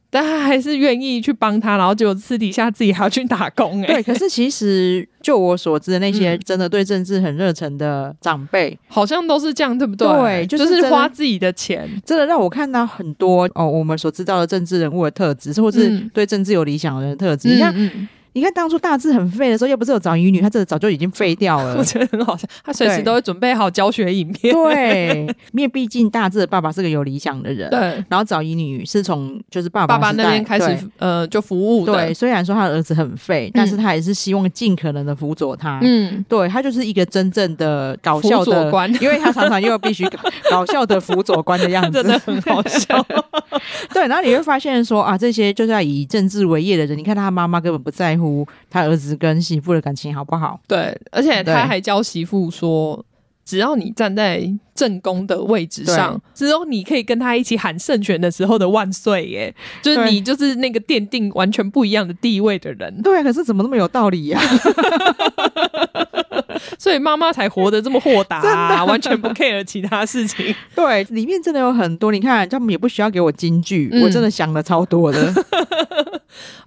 [0.10, 3.94] 但他还是愿意去帮他，然后就私底下自己还要去打工哎、欸。
[3.94, 10.08] 对，可是其实就我所知的那些真的对政治很热忱的长辈、嗯，好像都是这样，对不对？
[10.08, 18.08] 对，就是花自己的钱，真的让我看到很多哦，我们所知道的政治人物的特质，或是对政治有理想的人的特质，你看。
[18.38, 21.76] 你看当初大志很废的时候，又不是有早乙女，他这早就已经废掉了。
[21.80, 24.54] 我觉得很好笑，他随时都会准备好教学影片。
[24.54, 27.68] 对，因为毕竟大志的爸爸是个有理想的人。
[27.72, 27.80] 对。
[28.08, 31.84] 然后早乙女是从就是爸爸爸爸那边开始呃就服务。
[31.84, 35.80] 对，虽然说他的儿子很废，但是他也是希望尽可能的辅佐他。
[35.82, 36.24] 嗯。
[36.30, 40.20] 对，他就是一个真正的搞笑的官， 因为他常常又必须搞
[40.52, 43.04] 搞笑的辅佐官的样子，真的很好笑。
[43.92, 48.27] 对，然后你会发现说啊，这些就是要以政治为业的人，你看他妈妈根本不在乎
[48.70, 49.08] 他儿子。
[49.20, 50.60] 跟媳妇的感情好不好？
[50.68, 53.04] 对，而且他还教媳妇说，
[53.44, 59.56] 只要你站在正宫的位置上，只有你可以跟他一起喊圣权的时候的万岁耶！
[59.82, 63.02] 就是你就是那个奠定完全不一样的地位的人。
[63.02, 64.46] 对，可是怎么那么有道理呀、啊？
[66.78, 70.54] 所以妈妈才活得这么豁达、啊，完全不 care 其他事情。
[70.76, 75.34] 对，里面真的有很多，你看他们也不需要给我金句，嗯、我真的想的超多的。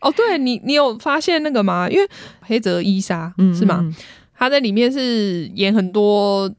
[0.00, 1.88] 哦，对你，你有发现那个吗？
[1.90, 2.08] 因为
[2.40, 3.84] 黑泽伊莎、嗯、是吗？
[4.36, 6.50] 她在里面是演很多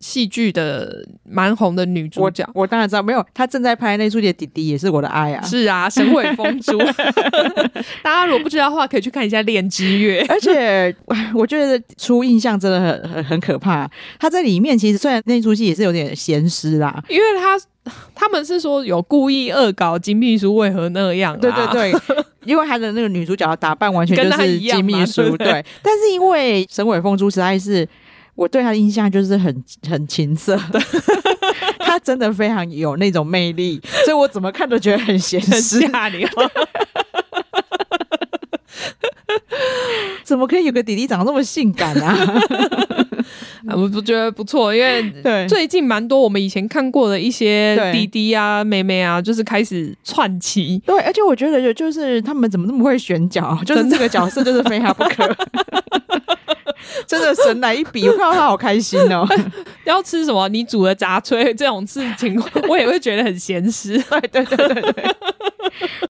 [0.00, 2.44] 戏剧的蛮红的女主角。
[2.54, 5.42] 我，我当然知道，没有她正在拍那出的弟弟也是我的爱啊！
[5.46, 6.76] 是啊，神尾风珠。
[8.02, 10.22] 大家如果不知道的话，可以去看一下《恋之月》。
[10.28, 10.94] 而且
[11.34, 13.88] 我觉得初印象真的很很很可怕。
[14.18, 17.56] 她在里面其实虽然那出戏也是有点咸湿啦，因为他。
[18.14, 21.38] 他们是说有故意恶搞金秘书为何那样、啊？
[21.40, 21.92] 对对对，
[22.44, 25.64] 因为他的那个女主角的打扮完全就是金秘书，对，对。
[25.82, 27.88] 但是因为神尾枫珠实在是
[28.34, 30.80] 我对他的印象就是很很情色的，
[31.80, 35.80] 他真的非常有那种魅力，所以我怎么看都觉得很咸湿。
[40.22, 42.42] 怎么可以有个弟弟长得这么性感啊？
[43.74, 45.12] 我不觉得不错，因为
[45.48, 50.80] 最近蛮多我们以前看过的一些弟弟啊、妹妹啊，就是开始串起。
[50.86, 55.36] 对，而且我觉得就是他们怎么这么会选角，就是这个角色就是非他不可，
[57.06, 59.26] 真的神来一笔，我看到他好开心哦。
[59.84, 60.48] 要吃什么？
[60.48, 63.98] 你煮的炸炊这种事情，我也会觉得很咸湿。
[63.98, 65.16] 对对对对对，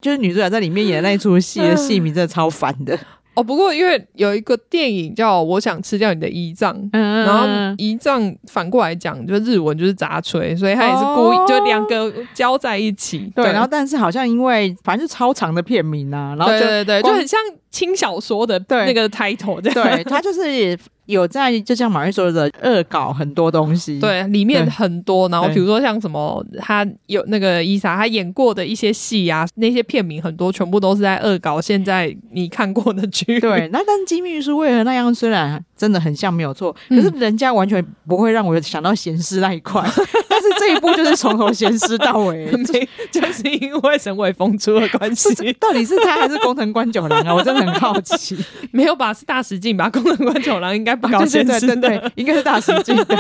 [0.01, 2.99] 就是女主角在里面演的那一出戏的戏名真的超烦的。
[3.41, 7.47] 哦，不过因为有一个电影叫《我想吃掉你的胰脏》，嗯，然后
[7.79, 13.33] 胰脏反过来讲，就日文就是杂锤，所以他也是故意，哦、就两个交在一起。
[13.35, 20.79] 对，然后但是好像因为反正是超长的片名啊，然后对对对，就很像轻小说的那个 title，对，对，他就是。
[21.11, 23.99] 有在，就像马瑞说的，恶搞很多东西。
[23.99, 25.29] 对，里面很多。
[25.29, 33.41] 然后比如说像什么，他有那个伊莎，他演过的一些戏啊，那些片名很多，全部都是在恶搞现在你看过的剧。
[33.41, 35.13] 对，那但金秘书为何那样？
[35.13, 39.83] 虽然真的很像，没有错，可是人家完全不会让我想到咸湿那一块。
[39.83, 42.49] 嗯、 但是这一部就是从头咸湿到尾，
[43.11, 45.53] 就是因为沈伟峰出了关系。
[45.55, 47.35] 到底是他还是工藤官九郎啊？
[47.35, 48.39] 我真的很好奇。
[48.71, 49.13] 没有吧？
[49.13, 49.91] 是大石静吧？
[49.91, 51.00] 工藤官九郎应该。
[51.01, 53.17] 对对对对对，应该是大师级的，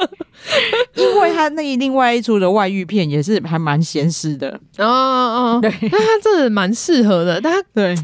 [0.94, 4.58] 因为他那一另外一出的外遇片也是还蛮咸湿的。
[4.78, 7.96] 哦哦，对，那他真的蛮适合的，但他对。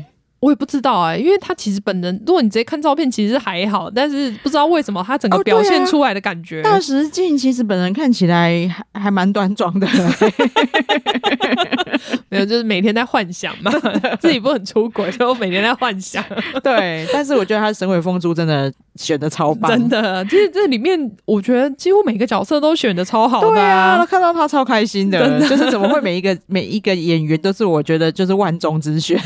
[0.42, 6.60] 我也不知道哎、欸，因为他其实本人，如果你直接看照片，其实还好，但是不知道为什么他整个表现出来的感觉。
[6.62, 9.86] 哦啊、大石静其实本人看起来还还蛮端庄的，
[12.28, 13.70] 没有，就是每天在幻想嘛，
[14.18, 16.24] 自己不很出轨，就每天在幻想。
[16.60, 20.24] 对，但是我觉得他神尾风珠真的选的超棒，真的。
[20.24, 29.16] 其实这里面我觉得几乎每个角色都选的超好的、啊，对啊，看到他超开心的，的就是怎么会每一个每一个演员都是我觉得就是万中之选。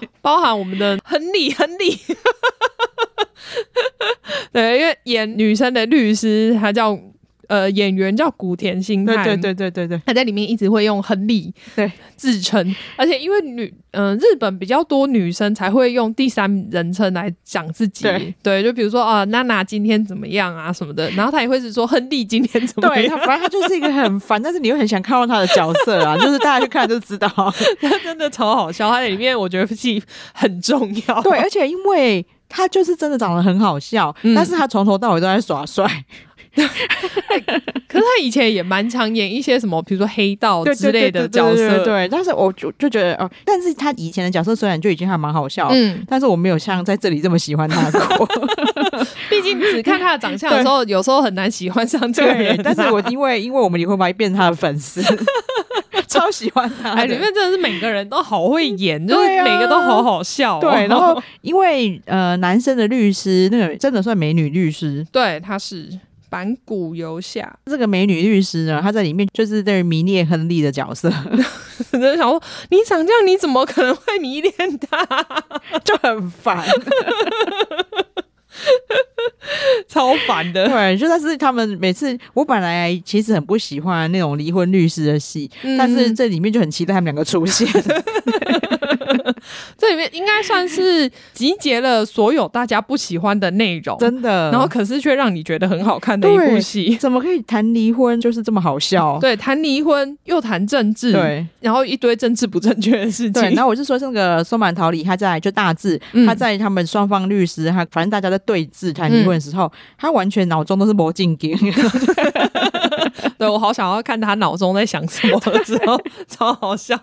[0.20, 1.98] 包含我们的亨利，亨利，
[4.52, 6.98] 对，因为演女生的律师，他叫。
[7.52, 11.92] 呃，演员叫古田新太，对对对对对，他在里面一直会用亨利对。
[12.16, 27.28] 自称，而且因为女，嗯、呃，日本比较多女生才会用第三人称来讲自己，对，对，就比如说啊，娜娜今天怎么样啊什么的，然后他也会是说亨利今天怎么样，对，他反正他就是一个很烦，但是你又很想看到他的角色啊， 就是大家去看就知道，
[27.82, 32.24] 他真的超好笑，他在里面我觉得戏很重要，对，而且因为。
[32.54, 35.86] 他就是真的长得很好笑，嗯、但是他从头到尾都在耍帅。
[37.88, 41.84] 可是他以前也蛮常演一些什么，比如说黑道之类的角色。
[41.84, 48.26] 对，但是我就就觉得哦，但是他以前的角色虽然就已经还蛮好笑，嗯，但是我没有像在这里这么喜欢他过。
[49.30, 52.58] 毕竟只看他的长相的时候，有时候很难喜欢上这个人。
[52.62, 55.02] 但是我因为因为我们离婚吧，变成他的粉丝，
[56.06, 56.92] 超喜欢他。
[56.92, 60.60] 哎，里面真的是每个人都好会演，就是每个都好好笑。
[60.60, 65.88] 对，然后因为呃，男生的律师那个真的算美女律师，对，他是。
[66.32, 71.10] 板谷由夏这个美女律师呢，她在里面就是对迷恋亨利的角色，
[71.92, 75.04] 就想说你长这样，你怎么可能会迷恋他？
[75.84, 76.64] 就很烦，
[79.88, 80.68] 超烦的。
[80.70, 87.66] 对，就但是他们每次，我本来其实很不喜欢那种离婚律师的戏，嗯、但是这里面就很期待他们两个出现。
[89.76, 94.50] 这里面应该算是集结了所有大家不喜欢的内容，真的。
[94.52, 99.18] 然后可是却让你觉得很好看的一部戏，怎么可以谈离婚就是这么好笑？
[99.20, 103.32] 对，谈离婚又谈政治，对，然后一堆政治不正确的事情。
[103.32, 111.56] 对，然后我是说那个松满桃李，他在就大致他在他们双方律师，他反正大家在对峙谈离婚的时候，嗯、他完全脑中都是魔镜镜。
[113.38, 116.98] 对，我好想要看他脑中在想什么的时候，超好笑。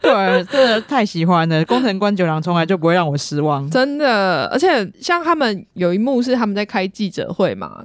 [0.00, 1.64] 对，真的太喜欢了。
[1.64, 4.46] 工藤官九郎从来就不会让我失望，真的。
[4.46, 7.84] 而且像他们有一幕是他们在开记者会嘛，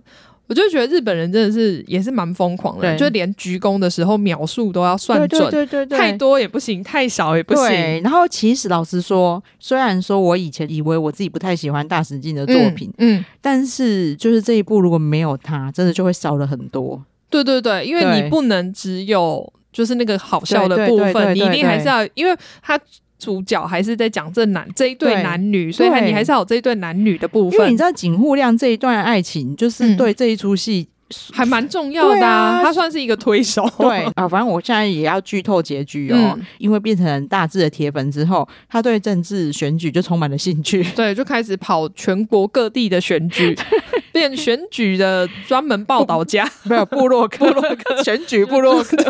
[0.52, 7.68] 我就觉得日本人真的是也是蛮疯狂的，就连鞠躬的时候秒数都要算准，对对对太多也不行，太少也不行。
[7.70, 17.02] 对，然后其实老实说，虽然说我以前以为我自己不太喜欢大石静的作品，嗯，嗯，但是就是这一部如果没有他，真的就会少了很多。
[17.30, 22.78] 对对对，因为你不能只有就是那个好笑的部分，你一定还是要，因为他
[23.22, 27.60] 主角还是在讲这男这一对男女，对所以你还是要有这一对男女的部分。
[27.60, 30.88] 因为你知道井户亮这一段爱情，就是对这一出戏。
[30.90, 30.96] 嗯
[31.34, 33.70] 还蛮重要的，啊，他算是一个推手。
[33.78, 43.54] 对啊，反正我现在也要剧透结局哦，因为变成大致的铁粉之后，他对政治选举就充满了兴趣，对，就开始跑全国各地的选举，
[44.12, 48.98] 变选举的专门报道家，没有部落 部落客选举部落客。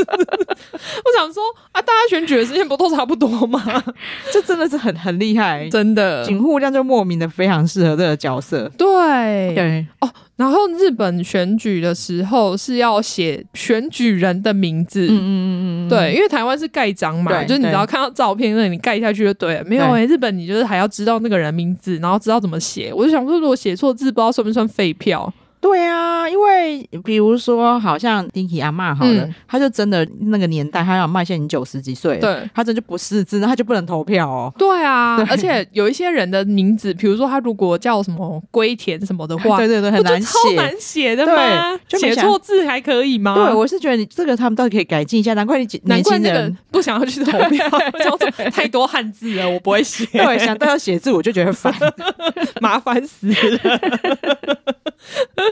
[0.00, 3.82] 我想说啊，大家选举的时间不都差不多吗？
[4.32, 6.24] 这真的是很很厉害，真的。
[6.24, 10.10] 井户亮就莫名的非常适合这个角色，对对哦。
[10.40, 19.64] 然后日本选举的时候是要写选举人的名字，嗯嗯嗯嗯，对，因为台湾是盖章嘛，就是你只要看到照片，那你盖下去就对了。
[19.64, 22.90] 没有哎、欸，日本你就是还要知道那个人名字，然后知道怎么写。
[22.90, 25.30] 我就想说，如果写错字，不知道算不算废票。
[25.60, 34.52] 对啊，因为比如说，好像丁吉阿妈好了，嗯、他就真的那个年代，他要卖现在已经九十几岁了，对，他这就不识字，他就不能投票哦。
[34.56, 41.78] 对啊，对而且有一些人的名字，比如说他如果叫什么龟田什么的话， 对对对，很难写，超难写的吗？
[41.88, 43.34] 写错字还可以吗？
[43.34, 47.68] 对，我是觉得你这个他们到底可以改进一下，难怪你难怪那个不想要去投票，
[48.50, 50.06] 太多汉字了，我不会写。
[50.06, 51.74] 对，想到要写字，我就觉得烦，
[52.62, 53.34] 麻烦死了。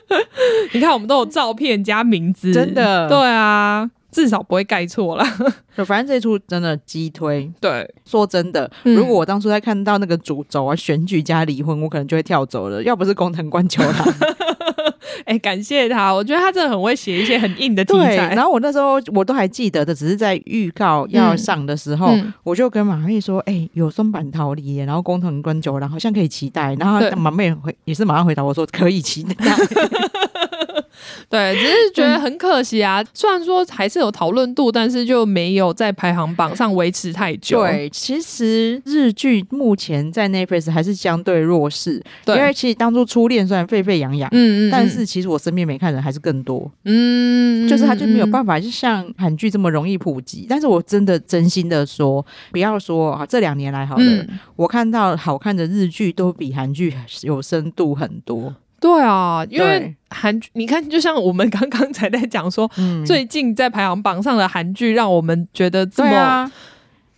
[0.72, 5.24] 你看，我们都有照片加名字，真的，对啊，至少不会盖错了。
[5.76, 7.50] 就反正这出真的击推。
[7.60, 12.82] 对，说真的，嗯、如果我当初在看到那个主轴啊，选举加离婚，我可能就会跳走了。
[12.82, 13.92] 要不是工藤官九郎。
[15.24, 18.34] 哎、欸，感谢他，我觉得他真的很会写一些很硬的题材。
[18.34, 29.34] 然后我那时候我都还记得的，只是在预告要上的时候，嗯、我就跟马妹说：“哎、欸，有松坂桃李，然后工藤官九郎好像可以期待。”然后马妹回也是马上回答我说：“可以期待。”
[31.28, 33.00] 对，只是觉得很可惜啊。
[33.02, 37.60] 嗯、虽然说还是有讨论度，但是就没有在排行榜上维持太久。
[37.62, 42.02] 对，其实日剧目前在 Netflix 还是相对弱势。
[42.24, 46.70] 对，因为其实当初初恋虽然沸沸扬扬，嗯嗯，但是其实我身边没看的人还是更多。
[46.84, 50.46] 嗯，就是他就没有办法，就像韩剧这么容易普及。
[50.48, 58.54] 但是我真的真心的说，不要说啊，这两年来好了，嗯、我看到好看的日剧都比韩剧有深度很多。
[58.80, 66.52] 对啊，因为韩剧，你看，就像我们刚刚才在讲说，嗯、最近在排行榜上的韩剧，让我们觉得这么、啊、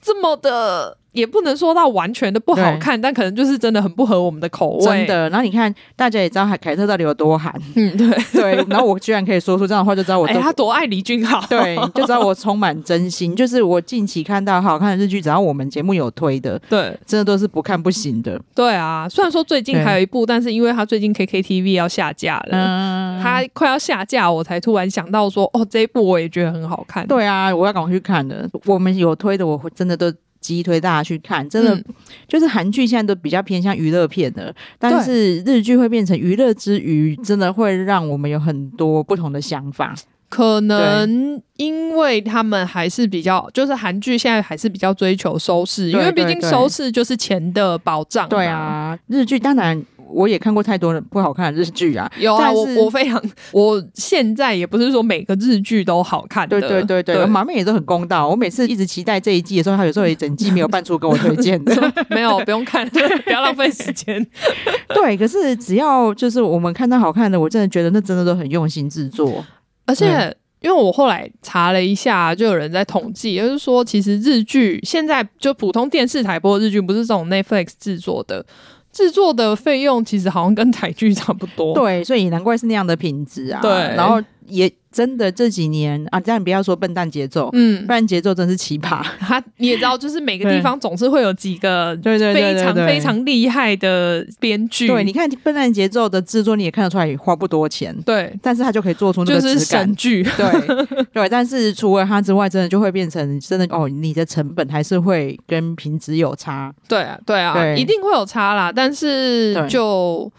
[0.01, 0.97] 这么的。
[1.13, 4.85] 也不能说到完全的不好看，但可能就是真的很不合我们的口味。
[4.85, 8.67] 真的，然后你看，大家也知道凯凯特到底有多韩， 嗯，对 对。
[8.69, 13.35] 然后我居然可以说出这样的话，就知道我哎，他多爱李俊浩， 对，就知道我充满真心。
[13.35, 18.41] 就是我近期看到好看的日剧，只要我们节目有推的，对，真的都是不看不行的。
[18.55, 27.07] 对啊，虽然说最近还有一部，但是因为他最近 KKTV 要下架了，嗯，他快要下架，我才突然想到说，哦，这一部我也觉得很好看。
[27.07, 28.49] 对啊，我要赶快去看的。
[28.67, 30.13] 我们有推的，我真的都。
[30.41, 31.85] 击推大家去看，真的、嗯、
[32.27, 39.95] 就是韩剧现在都比较偏向娱乐片的，但是日剧会变成娱乐之余，真的会让我们有很多不同的想法。
[40.29, 48.29] 可能因为他们还是比较，就是韩剧现在还是比较追求收视，因为毕竟收视就是钱的保障。
[48.29, 49.85] 对啊，日剧当然。
[50.13, 58.29] 我也看过太多的不好看的日剧啊，有啊，我我非常，我现在也不是说每个日剧都好看的，对对对对，马妹也都很公道。
[58.29, 62.89] 我每次一直期待这一季的时候，他有时候一整季没有办出跟我推荐的， 没有不用看，
[63.25, 64.27] 不要浪费时间。
[64.95, 69.45] 对，可是只要就是我们看到好看的，我真的觉得那真的都很用心制作。
[69.87, 78.45] 而且因为我后来查了一下，就有人在统计，就是说，其实日剧现在就普通电视台播的日剧，不是这种 Netflix 制作的。
[78.93, 83.61] 制作的费用其实好像跟台剧差不多，对，所以难怪是那样的品质啊。
[83.61, 84.73] 对，然后也。
[84.93, 89.05] 真的这几年啊，这样不要说笨蛋节奏，嗯，不然节奏真是奇葩。
[89.21, 94.89] 他你也知道，就是每个地方总是会有几个对对非常非常厉害的编剧。
[94.89, 100.23] 对，你看笨蛋节奏的制作，你也看得出来花不多钱，对，但是他就可以做出那个是神剧。
[100.23, 106.75] 对对， 但是除了他之外，真的就会变成真的哦，你的成本还是会跟品质有差。
[106.89, 108.73] 对啊，对啊，对，一定会有差啦。
[108.75, 110.31] 但是就。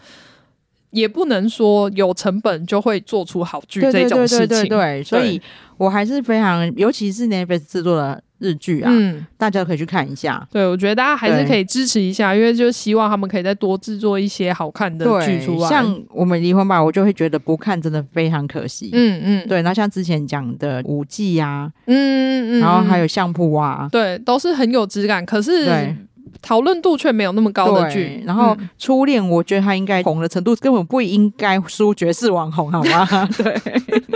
[0.92, 5.40] 也不能说有成本就会做出好剧这种事情，对，对，对，对，对，对，所以
[5.76, 10.46] 我还是非常，尤其是 Netflix 制作的日剧啊，嗯，大家可以去看一下。
[10.52, 15.68] 对，我觉得大家还是可以支持一下，因为就希望他们可以再多制作一些好看的剧出来。
[15.68, 18.90] 像我们离婚吧，我就会觉得不看真的非常可惜。
[18.92, 19.62] 嗯嗯，对。
[19.62, 25.96] 那像之前讲的舞伎呀，嗯嗯嗯，然后还有相扑啊，对，都是很有质感，可是。
[26.32, 33.28] 对讨论度却没有那么高的剧，然后初恋，我觉得他应该红的程度根本不应该输爵士网红，好吗？
[33.36, 33.62] 对，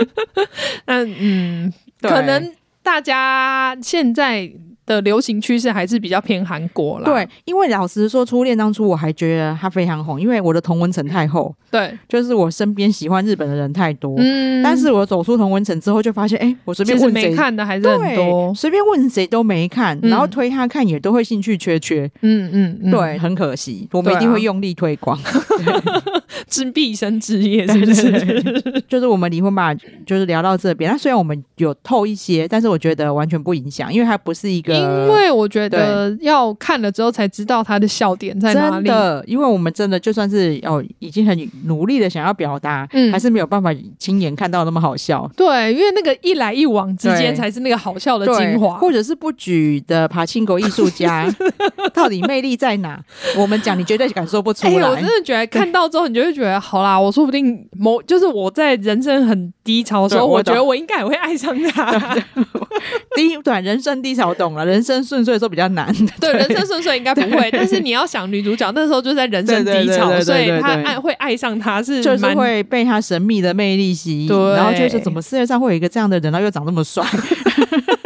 [0.85, 4.51] 那嗯，可能大家现在。
[4.87, 7.05] 的流行趋势还是比较偏韩国啦。
[7.05, 11.53] 对，因为老实说，初恋当初我还觉得它非常红，因为我的同温层太厚。
[11.69, 14.15] 对，就是我身边喜欢日本的人太多。
[14.17, 22.09] 嗯，但是我走出同温层之后，就发现，哎，我随便问谁看的还是很多，随便问谁都没看，然后推他看也都会兴趣缺缺。
[22.21, 22.49] 嗯
[22.81, 25.19] 嗯，对，很可惜，我们一定会用力推广，
[26.49, 28.83] 是毕生之业，是不是？
[28.87, 29.73] 就是我们离婚吧，
[30.05, 30.89] 就是聊到这边。
[30.89, 34.76] 那虽然我们有透一些，但是我觉得完全不影响，因为它不是一个。
[34.81, 38.87] 因为我觉得要看了之后才知道他的笑点在哪里。
[38.87, 45.29] 真的，因为我们真的就算是哦，已经很努力的想要表达，嗯，还是没有办法亲眼看到那么好笑。
[45.35, 48.77] 对，因为那个一来一往之间才是那个好笑的精华。
[48.77, 51.27] 或者是不举的爬青狗艺术家，
[51.93, 52.99] 到底魅力在哪？
[53.35, 54.73] 我们讲，你绝对感受不出来。
[54.73, 62.15] 欸，我真的觉得看到之后，你就会觉得好啦，我说不定某就是我在人生很低潮的时候，我，我觉得我应该也会爱上他。
[63.15, 64.66] 低对人生低潮懂了。
[64.67, 77.03] 人生顺遂的时候比较难， 对，人生顺遂应该不会，但是你要想女主角那 时候就在人生低潮，所以她爱会爱上他是就是会被他神秘的魅力吸引，然后就是怎么世界上会有一个这样的人，然后又长那么帅。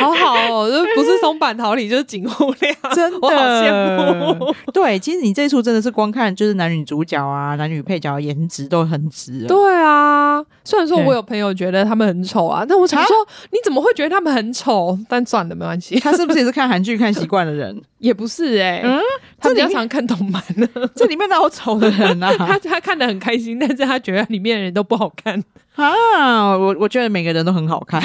[0.00, 4.54] 好好哦， 就不是松坂桃李就是井户亮， 真的，我好羡慕。
[4.72, 9.46] 对，其实你这一出真的是光看就是男女主角啊，男女配角颜值都很值。
[9.46, 13.16] 对啊，虽然说我有朋友觉得他们很丑啊，但我想说
[13.50, 14.98] 你怎么会觉得他们很丑？
[15.08, 15.98] 但算了，没关系。
[16.00, 17.80] 他是不是也是看韩剧看习惯的人？
[17.98, 18.98] 也不是哎、欸，嗯，
[19.38, 20.66] 他比较常看动漫呢。
[20.94, 22.32] 这里面哪有丑的人啊？
[22.38, 25.42] 他他看的很开心，但是他觉得里面的人都不好看。
[25.76, 28.02] 啊，我我觉得每个人都很好看，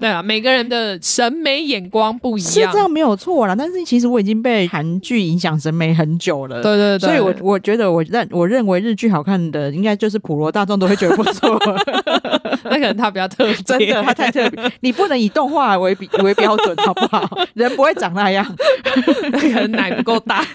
[0.00, 3.54] 对啊，每个人的审美眼光不一样，是这样没有错啦。
[3.56, 11.58] 但是其实我已经被韩剧影响审美很久了，对对对，所以我我觉得我认我认为日剧好看的，应该就是普罗大众都会觉得不错。
[12.64, 17.28] 那可能他比较特别，真的他太特别，你不能以动画为比为标准，好不好？
[17.54, 18.44] 人不会长那样，
[19.32, 20.44] 可能奶不够大。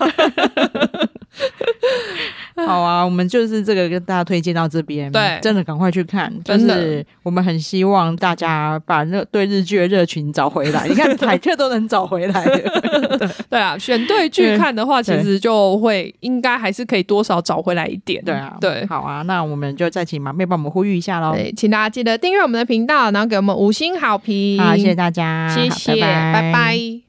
[2.66, 10.86] 好啊，我们就是这个跟大家推荐到这边，对，真的赶快去看，真的，就是我们很希望大家把那对日剧的热情找回来。
[10.90, 18.24] 你看凯特都能找回来对， 对啊，选对剧看的话，其实就会应该还是可以多少找回来一点。
[18.24, 21.34] 对啊，对，好啊，那我们就再请马妹帮我们呼吁一下喽。
[21.34, 24.60] 对，请大家记得订阅我们的频道，然后给我们五星好评。
[24.60, 26.34] 好，谢谢大家，谢谢，拜拜。
[26.34, 27.07] 拜拜。